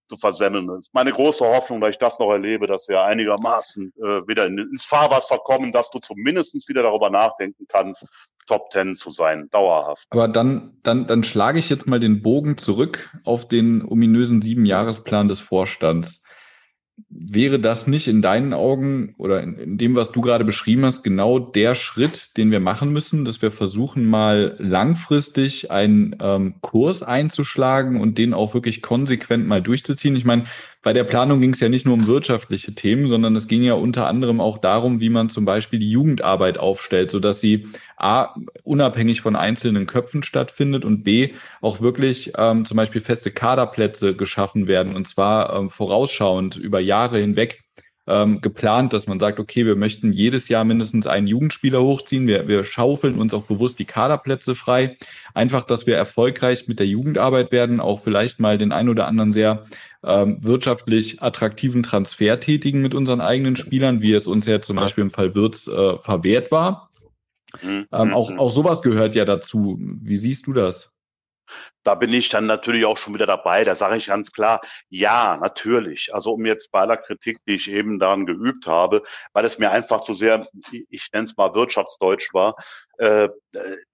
[0.07, 0.67] zu versemmeln.
[0.67, 4.45] Das ist meine große Hoffnung, dass ich das noch erlebe, dass wir einigermaßen äh, wieder
[4.45, 8.05] ins Fahrwasser kommen, dass du zumindest wieder darüber nachdenken kannst,
[8.47, 10.07] Top Ten zu sein, dauerhaft.
[10.09, 15.27] Aber dann, dann, dann schlage ich jetzt mal den Bogen zurück auf den ominösen Siebenjahresplan
[15.27, 16.23] des Vorstands.
[17.09, 21.03] Wäre das nicht in deinen Augen oder in, in, dem, was du gerade beschrieben hast,
[21.03, 27.03] genau der Schritt, den wir machen müssen, dass wir versuchen, mal langfristig einen ähm, Kurs
[27.03, 30.15] einzuschlagen und den auch wirklich konsequent mal durchzuziehen?
[30.15, 30.45] Ich meine,
[30.87, 33.73] bei der Planung ging es ja nicht nur um wirtschaftliche Themen, sondern es ging ja
[33.73, 37.67] unter anderem auch darum, wie man zum Beispiel die Jugendarbeit aufstellt, sodass sie
[37.97, 44.15] A, unabhängig von einzelnen Köpfen stattfindet und B, auch wirklich ähm, zum Beispiel feste Kaderplätze
[44.15, 44.95] geschaffen werden.
[44.95, 47.65] Und zwar ähm, vorausschauend über Jahre hinweg
[48.07, 52.25] ähm, geplant, dass man sagt, okay, wir möchten jedes Jahr mindestens einen Jugendspieler hochziehen.
[52.25, 54.97] Wir, wir schaufeln uns auch bewusst die Kaderplätze frei.
[55.33, 59.33] Einfach, dass wir erfolgreich mit der Jugendarbeit werden, auch vielleicht mal den ein oder anderen
[59.33, 59.65] sehr
[60.03, 65.03] ähm, wirtschaftlich attraktiven Transfer tätigen mit unseren eigenen Spielern, wie es uns ja zum Beispiel
[65.03, 66.89] im Fall Wirtz äh, verwehrt war.
[67.61, 67.87] Mhm.
[67.91, 68.39] Ähm, auch, mhm.
[68.39, 69.77] auch sowas gehört ja dazu.
[69.79, 70.91] Wie siehst du das?
[71.83, 73.63] Da bin ich dann natürlich auch schon wieder dabei.
[73.63, 76.13] Da sage ich ganz klar, ja, natürlich.
[76.13, 79.71] Also um jetzt bei aller Kritik, die ich eben daran geübt habe, weil es mir
[79.71, 80.47] einfach so sehr,
[80.89, 82.55] ich nenne es mal Wirtschaftsdeutsch war,
[82.97, 83.29] äh,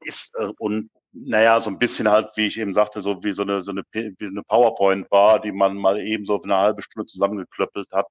[0.02, 3.44] ist äh, und naja, so ein bisschen halt, wie ich eben sagte, so wie so
[3.44, 6.82] eine, so eine, wie eine PowerPoint war, die man mal eben so für eine halbe
[6.82, 8.08] Stunde zusammengeklöppelt hat.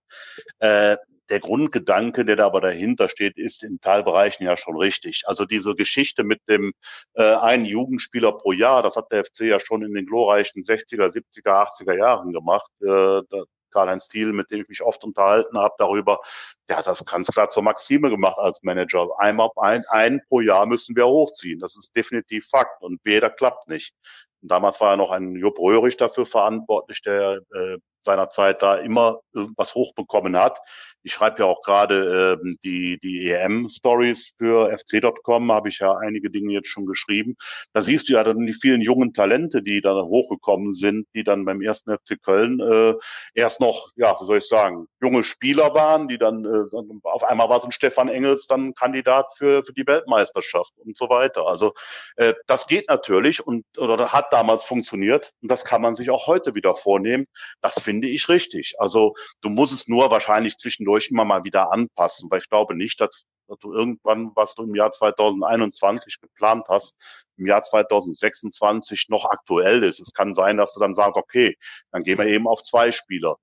[0.61, 0.97] Äh,
[1.33, 5.23] der Grundgedanke, der da aber dahinter steht, ist in Teilbereichen ja schon richtig.
[5.25, 6.75] Also diese Geschichte mit dem
[7.15, 11.11] äh, einen Jugendspieler pro Jahr, das hat der FC ja schon in den glorreichen 60er,
[11.11, 12.71] 70er, 80er Jahren gemacht.
[12.83, 13.23] Äh,
[13.71, 16.21] Karl-Heinz Thiel, mit dem ich mich oft unterhalten habe darüber,
[16.69, 19.09] der hat das ganz klar zur Maxime gemacht als Manager.
[19.17, 21.61] Einmal ein, ein pro Jahr müssen wir hochziehen.
[21.61, 23.95] Das ist definitiv Fakt und jeder klappt nicht.
[24.43, 29.75] Damals war ja noch ein Jupp Röhrig dafür verantwortlich, der äh, seinerzeit da immer was
[29.75, 30.59] hochbekommen hat.
[31.05, 36.31] Ich schreibe ja auch gerade äh, die, die EM-Stories für fc.com, habe ich ja einige
[36.31, 37.35] Dinge jetzt schon geschrieben.
[37.73, 41.45] Da siehst du ja dann die vielen jungen Talente, die dann hochgekommen sind, die dann
[41.45, 42.95] beim ersten FC Köln äh,
[43.35, 47.49] erst noch, ja, wie soll ich sagen, junge Spieler waren, die dann, äh, auf einmal
[47.49, 51.47] war so ein Stefan Engels dann Kandidat für, für die Weltmeisterschaft und so weiter.
[51.47, 51.73] Also
[52.17, 56.27] äh, das geht natürlich und oder hat damals funktioniert und das kann man sich auch
[56.27, 57.27] heute wieder vornehmen.
[57.61, 58.75] Das finde ich richtig.
[58.79, 63.01] Also du musst es nur wahrscheinlich zwischendurch immer mal wieder anpassen, weil ich glaube nicht,
[63.01, 66.95] dass, dass du irgendwann, was du im Jahr 2021 geplant hast,
[67.37, 70.01] im Jahr 2026 noch aktuell ist.
[70.01, 71.57] Es kann sein, dass du dann sagst, okay,
[71.91, 73.37] dann gehen wir eben auf zwei Spieler.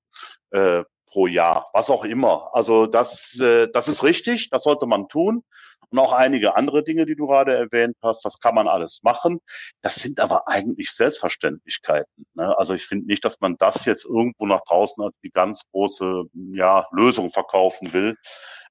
[0.52, 2.50] Äh, pro Jahr, was auch immer.
[2.54, 5.44] Also das, äh, das ist richtig, das sollte man tun
[5.92, 9.40] und auch einige andere Dinge, die du gerade erwähnt hast, das kann man alles machen.
[9.82, 12.26] Das sind aber eigentlich Selbstverständlichkeiten.
[12.36, 12.58] Ne?
[12.58, 16.24] Also ich finde nicht, dass man das jetzt irgendwo nach draußen als die ganz große
[16.54, 18.16] ja, Lösung verkaufen will.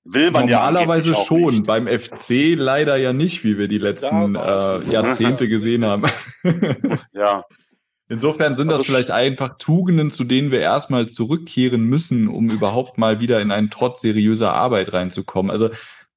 [0.05, 1.67] Will man Normalerweise ja schon, nicht.
[1.67, 6.05] beim FC leider ja nicht, wie wir die letzten äh, Jahrzehnte gesehen haben.
[7.13, 7.45] ja,
[8.11, 12.97] Insofern sind das also vielleicht einfach Tugenden, zu denen wir erstmal zurückkehren müssen, um überhaupt
[12.97, 15.51] mal wieder in einen Trotz seriöser Arbeit reinzukommen.
[15.51, 15.69] Also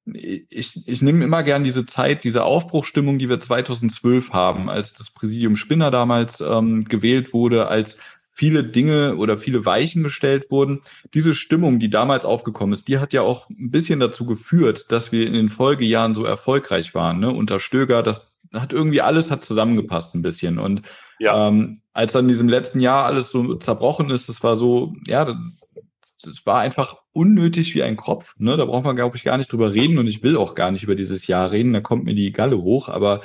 [0.04, 5.10] ich, ich nehme immer gern diese Zeit, diese Aufbruchstimmung, die wir 2012 haben, als das
[5.10, 7.98] Präsidium Spinner damals ähm, gewählt wurde, als
[8.34, 10.80] viele Dinge oder viele Weichen gestellt wurden.
[11.14, 15.12] Diese Stimmung, die damals aufgekommen ist, die hat ja auch ein bisschen dazu geführt, dass
[15.12, 17.20] wir in den Folgejahren so erfolgreich waren.
[17.20, 17.30] Ne?
[17.30, 20.58] Unter Stöger, das hat irgendwie alles hat zusammengepasst ein bisschen.
[20.58, 20.82] Und
[21.18, 21.48] ja.
[21.48, 25.38] ähm, als dann in diesem letzten Jahr alles so zerbrochen ist, das war so, ja,
[26.26, 28.34] es war einfach unnötig wie ein Kopf.
[28.38, 28.56] Ne?
[28.56, 30.82] Da braucht man, glaube ich, gar nicht drüber reden und ich will auch gar nicht
[30.82, 31.72] über dieses Jahr reden.
[31.72, 32.88] Da kommt mir die Galle hoch.
[32.88, 33.20] Aber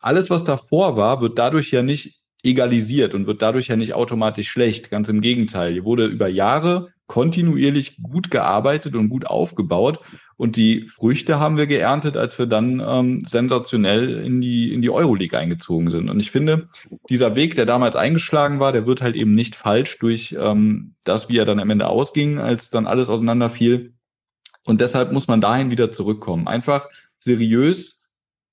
[0.00, 4.48] alles, was davor war, wird dadurch ja nicht egalisiert und wird dadurch ja nicht automatisch
[4.48, 4.90] schlecht.
[4.90, 5.72] Ganz im Gegenteil.
[5.72, 10.00] Hier wurde über Jahre kontinuierlich gut gearbeitet und gut aufgebaut.
[10.38, 14.88] Und die Früchte haben wir geerntet, als wir dann ähm, sensationell in die, in die
[14.88, 16.08] Euroleague eingezogen sind.
[16.08, 16.68] Und ich finde,
[17.10, 21.28] dieser Weg, der damals eingeschlagen war, der wird halt eben nicht falsch durch ähm, das,
[21.28, 23.92] wie er dann am Ende ausging, als dann alles auseinanderfiel.
[24.64, 26.48] Und deshalb muss man dahin wieder zurückkommen.
[26.48, 26.88] Einfach
[27.20, 28.01] seriös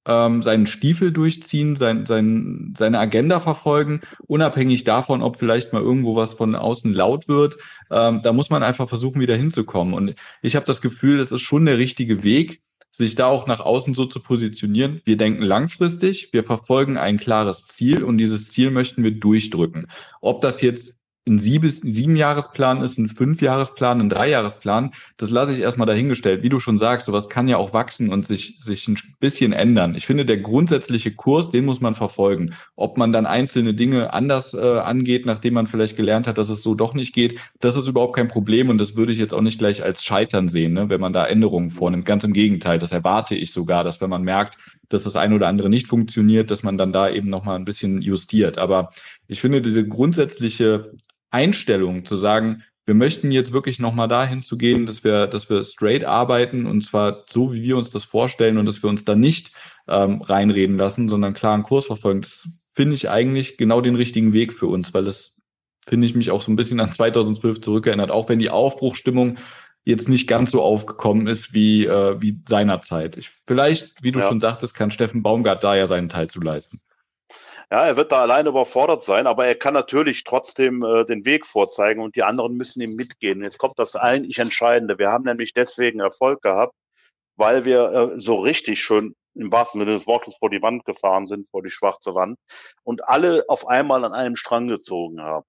[0.10, 6.16] ähm, seinen Stiefel durchziehen, sein, sein, seine Agenda verfolgen, unabhängig davon, ob vielleicht mal irgendwo
[6.16, 7.57] was von außen laut wird.
[7.91, 9.93] Ähm, da muss man einfach versuchen, wieder hinzukommen.
[9.93, 13.60] Und ich habe das Gefühl, es ist schon der richtige Weg, sich da auch nach
[13.60, 15.01] außen so zu positionieren.
[15.05, 19.88] Wir denken langfristig, wir verfolgen ein klares Ziel und dieses Ziel möchten wir durchdrücken.
[20.22, 20.99] Ob das jetzt
[21.30, 26.43] ein sieben, sieben Jahresplan ist, ein Fünfjahresplan, ein Dreijahresplan, das lasse ich erstmal dahingestellt.
[26.43, 29.95] Wie du schon sagst, sowas kann ja auch wachsen und sich, sich ein bisschen ändern.
[29.95, 32.53] Ich finde, der grundsätzliche Kurs, den muss man verfolgen.
[32.75, 36.63] Ob man dann einzelne Dinge anders äh, angeht, nachdem man vielleicht gelernt hat, dass es
[36.63, 39.41] so doch nicht geht, das ist überhaupt kein Problem und das würde ich jetzt auch
[39.41, 42.05] nicht gleich als Scheitern sehen, ne, wenn man da Änderungen vornimmt.
[42.05, 44.57] Ganz im Gegenteil, das erwarte ich sogar, dass wenn man merkt,
[44.89, 48.01] dass das eine oder andere nicht funktioniert, dass man dann da eben nochmal ein bisschen
[48.01, 48.57] justiert.
[48.57, 48.89] Aber
[49.27, 50.91] ich finde diese grundsätzliche
[51.32, 55.61] Einstellung zu sagen, wir möchten jetzt wirklich nochmal dahin zu gehen, dass wir, dass wir
[55.61, 59.15] straight arbeiten und zwar so, wie wir uns das vorstellen und dass wir uns da
[59.15, 59.51] nicht
[59.88, 62.21] ähm, reinreden lassen, sondern klaren Kurs verfolgen.
[62.21, 65.39] Das finde ich eigentlich genau den richtigen Weg für uns, weil es,
[65.86, 69.38] finde ich, mich auch so ein bisschen an 2012 zurückerinnert, auch wenn die Aufbruchstimmung
[69.86, 73.17] jetzt nicht ganz so aufgekommen ist wie, äh, wie seinerzeit.
[73.17, 74.27] Ich, vielleicht, wie du ja.
[74.27, 76.80] schon sagtest, kann Steffen Baumgart da ja seinen Teil zu leisten.
[77.72, 81.45] Ja, er wird da alleine überfordert sein, aber er kann natürlich trotzdem äh, den Weg
[81.45, 83.43] vorzeigen und die anderen müssen ihm mitgehen.
[83.43, 84.97] Jetzt kommt das eigentlich Entscheidende.
[84.97, 86.74] Wir haben nämlich deswegen Erfolg gehabt,
[87.36, 91.28] weil wir äh, so richtig schön im wahrsten Sinne des Wortes vor die Wand gefahren
[91.28, 92.38] sind, vor die schwarze Wand
[92.84, 95.45] und alle auf einmal an einem Strang gezogen haben.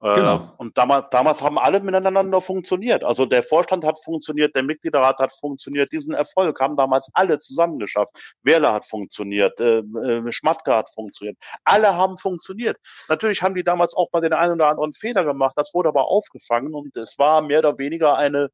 [0.00, 0.36] Genau.
[0.36, 3.02] Äh, und damals, damals haben alle miteinander funktioniert.
[3.02, 5.90] Also der Vorstand hat funktioniert, der Mitgliederrat hat funktioniert.
[5.90, 8.12] Diesen Erfolg haben damals alle zusammen geschafft.
[8.42, 11.38] Werler hat funktioniert, äh, äh, Schmatke hat funktioniert.
[11.64, 12.76] Alle haben funktioniert.
[13.08, 15.54] Natürlich haben die damals auch mal den einen oder anderen Fehler gemacht.
[15.56, 18.50] Das wurde aber aufgefangen und es war mehr oder weniger eine,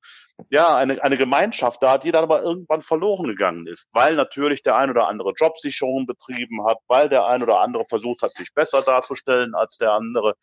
[0.49, 4.77] ja, eine, eine Gemeinschaft da, die dann aber irgendwann verloren gegangen ist, weil natürlich der
[4.77, 8.83] ein oder andere Jobsicherung betrieben hat, weil der ein oder andere versucht hat, sich besser
[8.83, 10.35] darzustellen als der andere.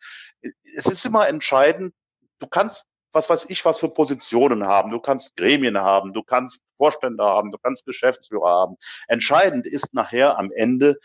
[0.76, 1.94] Es ist immer entscheidend,
[2.38, 4.90] du kannst was weiß ich, was für Positionen haben.
[4.90, 8.76] Du kannst Gremien haben, du kannst Vorstände haben, du kannst Geschäftsführer haben.
[9.08, 10.96] Entscheidend ist nachher am Ende,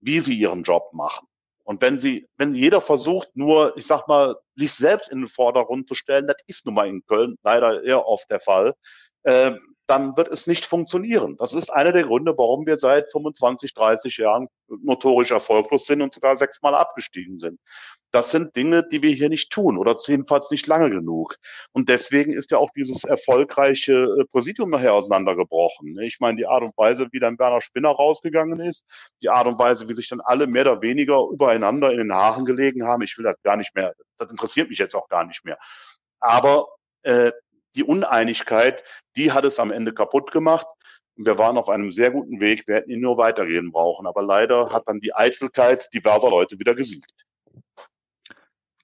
[0.00, 1.26] wie sie ihren Job machen.
[1.64, 5.86] Und wenn sie, wenn jeder versucht, nur, ich sag mal, sich selbst in den Vordergrund
[5.88, 8.74] zu stellen, das ist nun mal in Köln leider eher oft der Fall,
[9.24, 9.52] äh,
[9.86, 11.36] dann wird es nicht funktionieren.
[11.38, 16.12] Das ist einer der Gründe, warum wir seit 25, 30 Jahren notorisch erfolglos sind und
[16.12, 17.58] sogar sechsmal abgestiegen sind.
[18.10, 21.36] Das sind Dinge, die wir hier nicht tun oder jedenfalls nicht lange genug.
[21.72, 25.98] Und deswegen ist ja auch dieses erfolgreiche äh, Präsidium nachher auseinandergebrochen.
[26.00, 28.84] Ich meine, die Art und Weise, wie dann Werner Spinner rausgegangen ist,
[29.22, 32.44] die Art und Weise, wie sich dann alle mehr oder weniger übereinander in den Haaren
[32.44, 35.44] gelegen haben, ich will das gar nicht mehr, das interessiert mich jetzt auch gar nicht
[35.44, 35.58] mehr.
[36.20, 36.68] Aber
[37.02, 37.32] äh,
[37.74, 38.82] die Uneinigkeit,
[39.16, 40.66] die hat es am Ende kaputt gemacht.
[41.16, 42.66] wir waren auf einem sehr guten Weg.
[42.66, 44.06] Wir hätten ihn nur weitergehen brauchen.
[44.06, 47.27] Aber leider hat dann die Eitelkeit diverser Leute wieder gesiegt.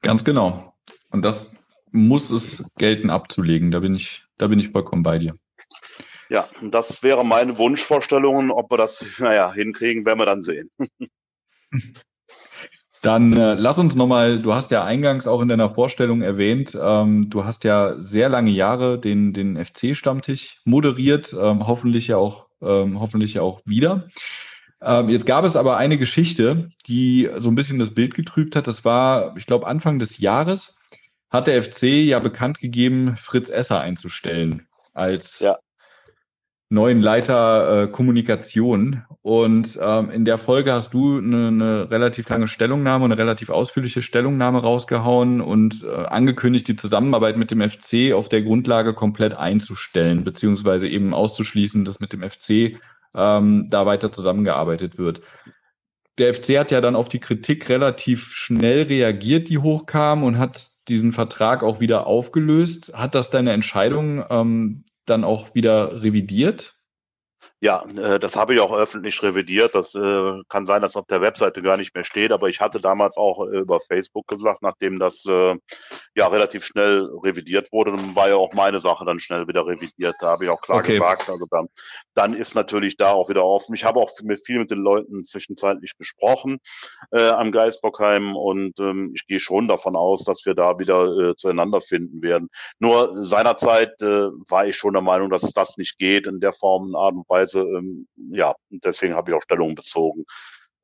[0.05, 0.75] Ganz genau.
[1.11, 1.57] Und das
[1.91, 3.71] muss es gelten abzulegen.
[3.71, 5.35] Da bin ich, da bin ich vollkommen bei dir.
[6.29, 8.51] Ja, das wäre meine Wunschvorstellung.
[8.51, 10.71] Ob wir das, naja, hinkriegen, werden wir dann sehen.
[13.03, 17.29] Dann äh, lass uns nochmal, du hast ja eingangs auch in deiner Vorstellung erwähnt, ähm,
[17.29, 22.99] du hast ja sehr lange Jahre den, den FC-Stammtisch moderiert, ähm, hoffentlich ja auch, ähm,
[22.99, 24.09] hoffentlich ja auch wieder.
[24.81, 28.67] Ähm, jetzt gab es aber eine Geschichte, die so ein bisschen das Bild getrübt hat.
[28.67, 30.77] Das war, ich glaube, Anfang des Jahres
[31.31, 35.59] hat der FC ja bekannt gegeben, Fritz Esser einzustellen als ja
[36.75, 39.05] neuen Leiter äh, Kommunikation.
[39.23, 44.03] Und ähm, in der Folge hast du eine, eine relativ lange Stellungnahme, eine relativ ausführliche
[44.03, 50.25] Stellungnahme rausgehauen und äh, angekündigt, die Zusammenarbeit mit dem FC auf der Grundlage komplett einzustellen,
[50.25, 52.79] beziehungsweise eben auszuschließen, dass mit dem FC
[53.15, 55.23] ähm, da weiter zusammengearbeitet wird.
[56.19, 60.69] Der FC hat ja dann auf die Kritik relativ schnell reagiert, die hochkam und hat
[60.89, 62.93] diesen Vertrag auch wieder aufgelöst.
[62.95, 66.77] Hat das deine Entscheidung ähm, dann auch wieder revidiert?
[67.61, 69.75] Ja, äh, das habe ich auch öffentlich revidiert.
[69.75, 72.81] Das äh, kann sein, dass auf der Webseite gar nicht mehr steht, aber ich hatte
[72.81, 75.57] damals auch äh, über Facebook gesagt, nachdem das äh,
[76.15, 80.15] ja relativ schnell revidiert wurde, dann war ja auch meine Sache dann schnell wieder revidiert.
[80.21, 80.95] Da habe ich auch klar okay.
[80.95, 81.69] gesagt, also dann,
[82.15, 83.75] dann ist natürlich da auch wieder offen.
[83.75, 86.59] Ich habe auch mit viel mit den Leuten zwischenzeitlich gesprochen
[87.13, 91.37] äh, am Geisbockheim und ähm, ich gehe schon davon aus, dass wir da wieder äh,
[91.37, 92.49] zueinander finden werden.
[92.79, 96.95] Nur seinerzeit äh, war ich schon der Meinung, dass das nicht geht in der Form,
[96.95, 100.25] Art und Weise, ähm, ja, deswegen habe ich auch Stellung bezogen.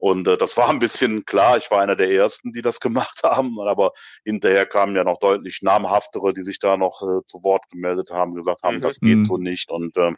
[0.01, 3.21] Und äh, das war ein bisschen klar, ich war einer der ersten, die das gemacht
[3.23, 3.93] haben, aber
[4.25, 8.35] hinterher kamen ja noch deutlich namhaftere, die sich da noch äh, zu Wort gemeldet haben,
[8.35, 8.83] gesagt haben, mhm.
[8.83, 9.43] das geht so mhm.
[9.43, 9.71] nicht.
[9.71, 10.13] Und äh,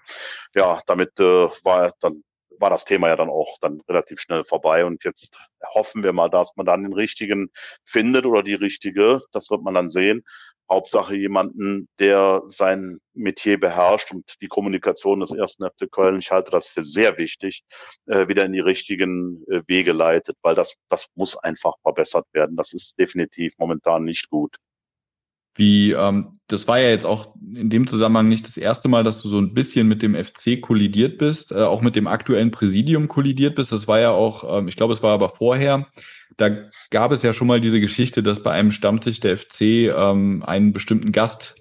[0.54, 2.22] ja, damit äh, war dann
[2.62, 4.84] war das Thema ja dann auch dann relativ schnell vorbei.
[4.86, 5.38] Und jetzt
[5.74, 7.50] hoffen wir mal, dass man dann den richtigen
[7.84, 9.20] findet oder die richtige.
[9.32, 10.22] Das wird man dann sehen.
[10.70, 16.50] Hauptsache jemanden, der sein Metier beherrscht und die Kommunikation des ersten FC Köln, ich halte
[16.50, 17.62] das für sehr wichtig,
[18.06, 22.56] äh, wieder in die richtigen äh, Wege leitet, weil das, das muss einfach verbessert werden.
[22.56, 24.56] Das ist definitiv momentan nicht gut.
[25.54, 29.20] Wie, ähm, das war ja jetzt auch in dem Zusammenhang nicht das erste Mal, dass
[29.20, 33.06] du so ein bisschen mit dem FC kollidiert bist, äh, auch mit dem aktuellen Präsidium
[33.06, 33.70] kollidiert bist.
[33.70, 35.88] Das war ja auch, ähm, ich glaube, es war aber vorher.
[36.36, 36.50] Da
[36.90, 40.72] gab es ja schon mal diese Geschichte, dass bei einem Stammtisch der FC ähm, einen
[40.72, 41.56] bestimmten Gast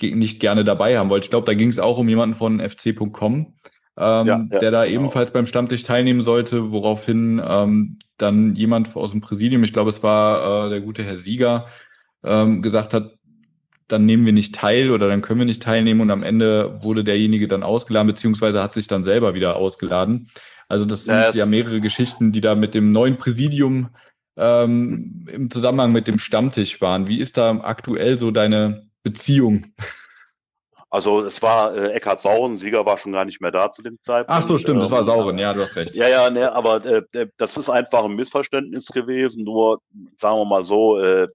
[0.00, 1.24] nicht gerne dabei haben wollte.
[1.24, 3.54] Ich glaube, da ging es auch um jemanden von fc.com,
[3.96, 4.94] ähm, ja, ja, der da genau.
[4.96, 10.02] ebenfalls beim Stammtisch teilnehmen sollte, woraufhin ähm, dann jemand aus dem Präsidium, ich glaube, es
[10.02, 11.66] war äh, der gute Herr Sieger,
[12.24, 13.12] ähm, gesagt hat,
[13.86, 17.04] dann nehmen wir nicht teil oder dann können wir nicht teilnehmen und am Ende wurde
[17.04, 20.30] derjenige dann ausgeladen, beziehungsweise hat sich dann selber wieder ausgeladen.
[20.68, 21.34] Also das sind yes.
[21.34, 23.90] ja mehrere Geschichten, die da mit dem neuen Präsidium
[24.36, 27.06] ähm, im Zusammenhang mit dem Stammtisch waren.
[27.06, 29.66] Wie ist da aktuell so deine Beziehung?
[30.94, 34.00] Also es war äh, Eckhard Sauren, Sieger war schon gar nicht mehr da zu dem
[34.00, 34.30] Zeitpunkt.
[34.30, 35.92] Ach so, stimmt, das war Sauren, ja, du hast recht.
[35.96, 39.42] Ja, ja, ne, aber äh, das ist einfach ein Missverständnis gewesen.
[39.42, 39.80] Nur,
[40.16, 41.26] sagen wir mal so, äh,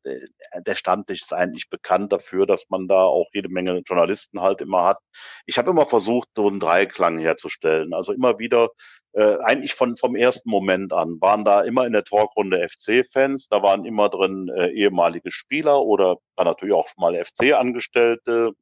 [0.65, 4.85] der Stammtisch ist eigentlich bekannt dafür, dass man da auch jede Menge Journalisten halt immer
[4.85, 4.99] hat.
[5.45, 7.93] Ich habe immer versucht, so einen Dreiklang herzustellen.
[7.93, 8.69] Also immer wieder
[9.11, 13.61] äh, eigentlich von vom ersten Moment an waren da immer in der Talkrunde FC-Fans, da
[13.61, 18.53] waren immer drin äh, ehemalige Spieler oder natürlich auch schon mal FC-Angestellte,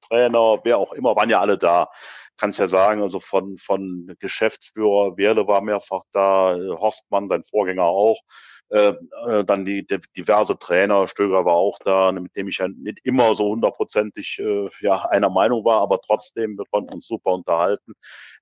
[0.00, 1.88] Trainer, wer auch immer, waren ja alle da.
[2.36, 7.84] kann es ja sagen, also von, von Geschäftsführer Werle war mehrfach da, Horstmann, sein Vorgänger
[7.84, 8.20] auch.
[8.70, 8.94] Äh,
[9.26, 13.00] äh, dann die, die diverse Trainer, Stöger war auch da, mit dem ich ja nicht
[13.02, 17.94] immer so hundertprozentig äh, ja einer Meinung war, aber trotzdem, wir konnten uns super unterhalten.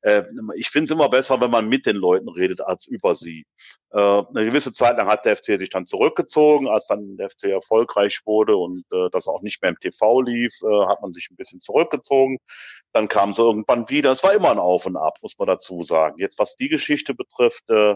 [0.02, 0.24] Äh,
[0.56, 3.46] ich finde es immer besser, wenn man mit den Leuten redet, als über sie.
[3.90, 7.44] Äh, eine gewisse Zeit lang hat der FC sich dann zurückgezogen, als dann der FC
[7.44, 11.28] erfolgreich wurde und äh, das auch nicht mehr im TV lief, äh, hat man sich
[11.30, 12.38] ein bisschen zurückgezogen.
[12.92, 14.10] Dann kam es irgendwann wieder.
[14.10, 16.16] Es war immer ein Auf und Ab, muss man dazu sagen.
[16.18, 17.94] Jetzt, was die Geschichte betrifft, äh,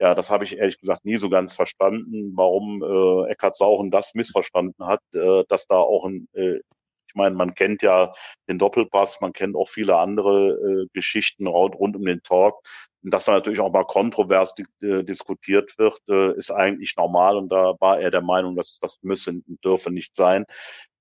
[0.00, 4.14] ja, das habe ich ehrlich gesagt nie so ganz verstanden, warum äh, Eckhard Sauchen das
[4.14, 6.60] missverstanden hat, äh, dass da auch ein, äh,
[7.08, 8.12] ich meine, man kennt ja
[8.48, 12.60] den Doppelpass, man kennt auch viele andere äh, Geschichten rund, rund um den Talk.
[13.02, 17.36] Und dass da natürlich auch mal kontrovers di äh, diskutiert wird, äh, ist eigentlich normal.
[17.36, 20.44] Und da war er der Meinung, dass das müsse und dürfe nicht sein.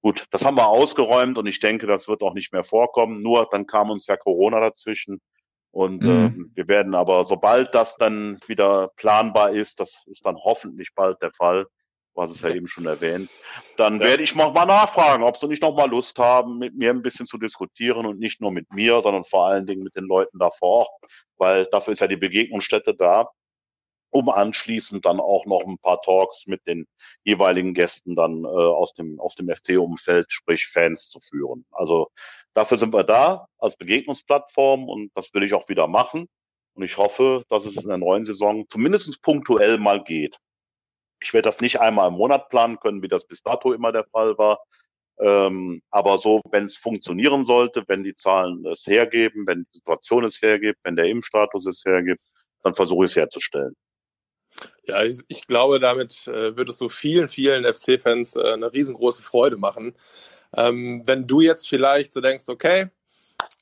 [0.01, 3.21] Gut, das haben wir ausgeräumt und ich denke, das wird auch nicht mehr vorkommen.
[3.21, 5.19] Nur dann kam uns ja Corona dazwischen.
[5.77, 6.49] Und mhm.
[6.55, 11.21] äh, wir werden aber, sobald das dann wieder planbar ist, das ist dann hoffentlich bald
[11.21, 11.67] der Fall,
[12.15, 13.29] was es ja eben schon erwähnt,
[13.77, 14.07] dann ja.
[14.07, 17.27] werde ich mal nachfragen, ob sie nicht noch mal Lust haben, mit mir ein bisschen
[17.27, 20.49] zu diskutieren und nicht nur mit mir, sondern vor allen Dingen mit den Leuten da
[20.49, 20.89] vor Ort,
[21.37, 23.29] weil dafür ist ja die Begegnungsstätte da
[24.17, 26.87] um anschließend dann auch noch ein paar Talks mit den
[27.23, 31.65] jeweiligen Gästen dann äh, aus dem aus dem FT-Umfeld, sprich Fans zu führen.
[31.71, 32.09] Also
[32.53, 36.27] dafür sind wir da als Begegnungsplattform und das will ich auch wieder machen.
[36.73, 40.37] Und ich hoffe, dass es in der neuen Saison zumindest punktuell mal geht.
[41.19, 44.05] Ich werde das nicht einmal im Monat planen können, wie das bis dato immer der
[44.05, 44.59] Fall war.
[45.19, 50.25] Ähm, aber so, wenn es funktionieren sollte, wenn die Zahlen es hergeben, wenn die Situation
[50.25, 52.21] es hergibt, wenn der Impfstatus es hergibt,
[52.63, 53.73] dann versuche ich es herzustellen.
[54.85, 59.57] Ja, ich, ich glaube, damit äh, würdest du vielen, vielen FC-Fans äh, eine riesengroße Freude
[59.57, 59.95] machen.
[60.55, 62.87] Ähm, wenn du jetzt vielleicht so denkst, okay,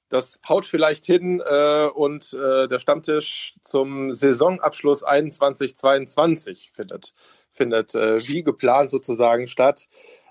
[0.10, 7.16] das haut vielleicht hin äh, und äh, der Stammtisch zum Saisonabschluss 21-22 findet,
[7.50, 9.88] findet äh, wie geplant sozusagen statt.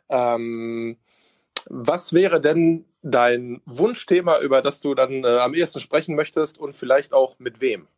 [0.09, 0.97] Ähm,
[1.69, 6.75] was wäre denn dein Wunschthema, über das du dann äh, am ehesten sprechen möchtest und
[6.75, 7.89] vielleicht auch mit wem?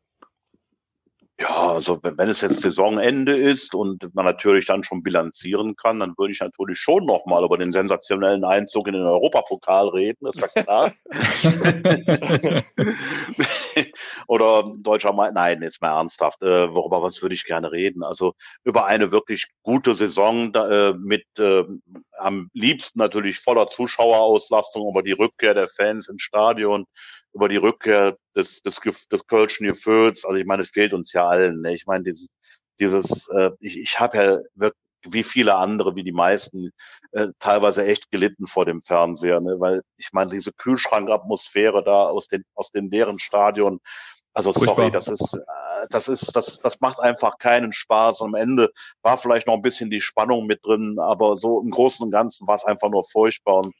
[1.38, 6.14] Ja, also wenn es jetzt Saisonende ist und man natürlich dann schon bilanzieren kann, dann
[6.16, 10.48] würde ich natürlich schon nochmal über den sensationellen Einzug in den Europapokal reden, ist ja
[10.48, 10.92] klar.
[14.28, 18.02] Oder deutscher Meister, nein, jetzt mal ernsthaft, äh, worüber was würde ich gerne reden?
[18.02, 18.32] Also
[18.64, 21.64] über eine wirklich gute Saison äh, mit äh,
[22.18, 26.86] am liebsten natürlich voller Zuschauerauslastung, über die Rückkehr der Fans ins Stadion,
[27.36, 30.24] über die Rückkehr des, des, des Kölschen Gefühls.
[30.24, 31.60] Also ich meine, es fehlt uns ja allen.
[31.60, 31.74] Ne?
[31.74, 32.28] Ich meine, dieses,
[32.80, 36.72] dieses, äh, ich, ich habe ja wirklich wie viele andere, wie die meisten,
[37.12, 39.54] äh, teilweise echt gelitten vor dem Fernseher, ne?
[39.60, 43.78] weil ich meine, diese Kühlschrankatmosphäre da aus den, aus den leeren Stadion,
[44.32, 48.20] also sorry, das ist, äh, das ist, das, das macht einfach keinen Spaß.
[48.20, 48.70] Und am Ende
[49.02, 52.46] war vielleicht noch ein bisschen die Spannung mit drin, aber so im Großen und Ganzen
[52.46, 53.58] war es einfach nur furchtbar.
[53.58, 53.74] Und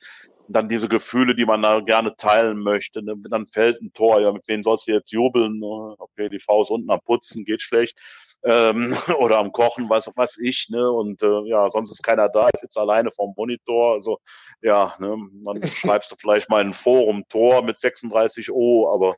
[0.49, 3.03] dann diese Gefühle, die man da gerne teilen möchte.
[3.03, 3.15] Ne?
[3.31, 5.59] Dann fällt ein Tor, ja, mit wem sollst du jetzt jubeln?
[5.59, 5.95] Ne?
[5.99, 7.99] Okay, die Faust unten am Putzen, geht schlecht.
[8.45, 10.91] Ähm, oder am Kochen, was was ich, ne?
[10.91, 13.95] Und äh, ja, sonst ist keiner da, ich sitze alleine vorm Monitor.
[13.95, 14.19] Also
[14.63, 15.17] ja, ne?
[15.45, 19.17] dann schreibst du vielleicht mal ein Forum Tor mit 36 O, aber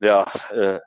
[0.00, 0.78] ja, äh,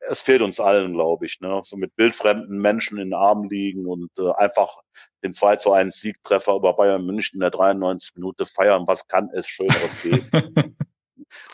[0.00, 1.60] es fehlt uns allen, glaube ich, ne?
[1.64, 4.80] So mit bildfremden Menschen in den Armen liegen und äh, einfach
[5.24, 8.84] den 2 zu 1 Siegtreffer über Bayern München in der 93 Minute feiern.
[8.86, 10.30] Was kann es Schöneres geben?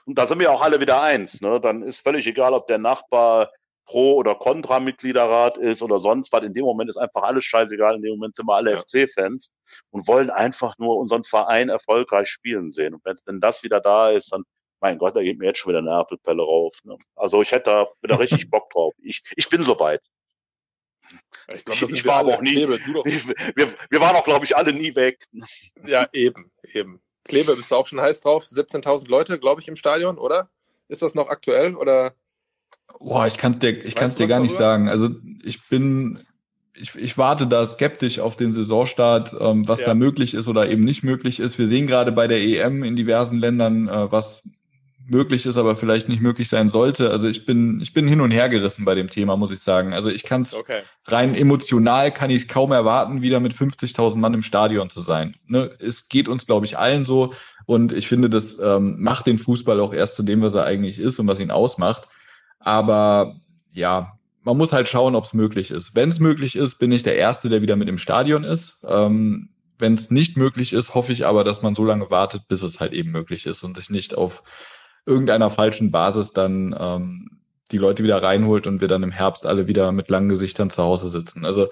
[0.04, 1.40] und da sind wir auch alle wieder eins.
[1.40, 1.60] Ne?
[1.60, 3.50] Dann ist völlig egal, ob der Nachbar
[3.86, 6.44] Pro- oder Kontra-Mitgliederrat ist oder sonst was.
[6.44, 7.96] In dem Moment ist einfach alles scheißegal.
[7.96, 8.78] In dem Moment sind wir alle ja.
[8.78, 9.50] FC-Fans
[9.90, 12.94] und wollen einfach nur unseren Verein erfolgreich spielen sehen.
[12.94, 14.44] Und wenn, wenn das wieder da ist, dann
[14.84, 16.74] mein Gott, da geht mir jetzt schon wieder eine Apfelpelle rauf.
[16.84, 16.98] Ne?
[17.16, 18.92] Also ich hätte da wieder richtig Bock drauf.
[19.02, 20.02] Ich, ich bin soweit.
[21.54, 22.52] Ich, glaub, ich war aber auch nie.
[22.52, 23.26] Klebe, ich,
[23.56, 25.24] wir, wir waren auch, glaube ich, alle nie weg.
[25.86, 27.00] Ja, eben, eben.
[27.24, 28.44] Klebe, bist du auch schon heiß drauf?
[28.44, 30.50] 17.000 Leute, glaube ich, im Stadion, oder?
[30.88, 32.12] Ist das noch aktuell oder?
[32.98, 34.90] Boah, ich kann es dir, ich kann's dir gar nicht sagen.
[34.90, 35.08] Also
[35.42, 36.26] ich bin,
[36.74, 39.86] ich, ich warte da skeptisch auf den Saisonstart, ähm, was ja.
[39.86, 41.58] da möglich ist oder eben nicht möglich ist.
[41.58, 44.42] Wir sehen gerade bei der EM in diversen Ländern, äh, was
[45.06, 47.10] möglich ist, aber vielleicht nicht möglich sein sollte.
[47.10, 49.92] Also ich bin, ich bin hin und her gerissen bei dem Thema, muss ich sagen.
[49.92, 50.80] Also ich kann es okay.
[51.04, 55.34] rein emotional kann ich es kaum erwarten, wieder mit 50.000 Mann im Stadion zu sein.
[55.46, 55.70] Ne?
[55.78, 57.34] Es geht uns, glaube ich, allen so.
[57.66, 60.98] Und ich finde, das ähm, macht den Fußball auch erst zu dem, was er eigentlich
[60.98, 62.08] ist und was ihn ausmacht.
[62.58, 63.36] Aber
[63.70, 65.94] ja, man muss halt schauen, ob es möglich ist.
[65.94, 68.80] Wenn es möglich ist, bin ich der Erste, der wieder mit im Stadion ist.
[68.86, 72.62] Ähm, Wenn es nicht möglich ist, hoffe ich aber, dass man so lange wartet, bis
[72.62, 74.42] es halt eben möglich ist und sich nicht auf
[75.06, 77.40] irgendeiner falschen Basis dann ähm,
[77.70, 80.82] die Leute wieder reinholt und wir dann im Herbst alle wieder mit langen Gesichtern zu
[80.82, 81.44] Hause sitzen.
[81.44, 81.68] Also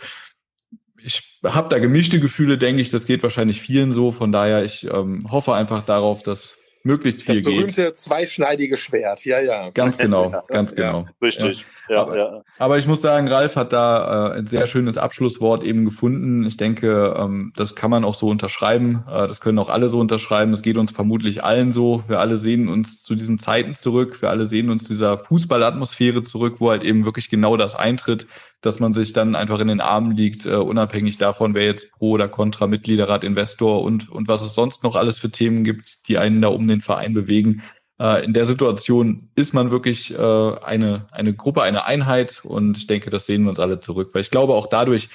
[1.05, 2.91] ich habe da gemischte Gefühle, denke ich.
[2.91, 4.13] Das geht wahrscheinlich vielen so.
[4.13, 7.47] Von daher, ich ähm, hoffe einfach darauf, dass möglichst viel geht.
[7.47, 7.97] Das berühmte geht.
[7.97, 9.71] zweischneidige Schwert, ja, ja.
[9.71, 11.01] Ganz genau, ja, ganz genau.
[11.01, 12.03] Ja, richtig, ja.
[12.03, 12.43] Aber, ja.
[12.59, 16.45] aber ich muss sagen, Ralf hat da äh, ein sehr schönes Abschlusswort eben gefunden.
[16.47, 19.05] Ich denke, ähm, das kann man auch so unterschreiben.
[19.09, 20.53] Äh, das können auch alle so unterschreiben.
[20.53, 22.03] Es geht uns vermutlich allen so.
[22.09, 24.23] Wir alle sehen uns zu diesen Zeiten zurück.
[24.23, 28.27] Wir alle sehen uns zu dieser Fußballatmosphäre zurück, wo halt eben wirklich genau das eintritt
[28.63, 32.13] dass man sich dann einfach in den Armen liegt, uh, unabhängig davon, wer jetzt pro
[32.13, 36.17] oder contra Mitgliederrat, Investor und, und was es sonst noch alles für Themen gibt, die
[36.17, 37.63] einen da um den Verein bewegen.
[38.01, 42.87] Uh, in der Situation ist man wirklich uh, eine, eine Gruppe, eine Einheit und ich
[42.87, 45.11] denke, das sehen wir uns alle zurück, weil ich glaube, auch dadurch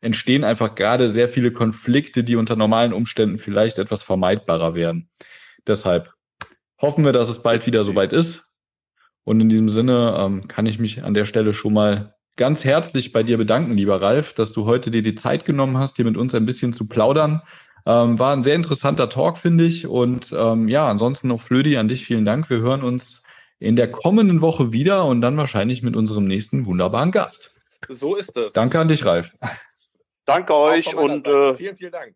[0.00, 5.08] entstehen einfach gerade sehr viele Konflikte, die unter normalen Umständen vielleicht etwas vermeidbarer wären.
[5.66, 6.12] Deshalb
[6.80, 8.44] hoffen wir, dass es bald wieder soweit ist.
[9.24, 13.12] Und in diesem Sinne ähm, kann ich mich an der Stelle schon mal ganz herzlich
[13.12, 16.16] bei dir bedanken, lieber Ralf, dass du heute dir die Zeit genommen hast, hier mit
[16.16, 17.42] uns ein bisschen zu plaudern.
[17.84, 19.86] Ähm, war ein sehr interessanter Talk, finde ich.
[19.86, 22.48] Und ähm, ja, ansonsten noch Flödi, an dich vielen Dank.
[22.48, 23.22] Wir hören uns
[23.58, 27.60] in der kommenden Woche wieder und dann wahrscheinlich mit unserem nächsten wunderbaren Gast.
[27.90, 28.54] So ist es.
[28.54, 29.36] Danke an dich, Ralf.
[30.24, 32.14] Danke euch und äh, vielen, vielen Dank.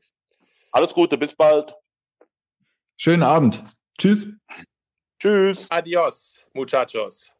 [0.73, 1.75] Alles Gute, bis bald.
[2.97, 3.63] Schönen Abend.
[3.99, 4.29] Tschüss.
[5.21, 5.67] Tschüss.
[5.71, 7.35] Adios, muchachos.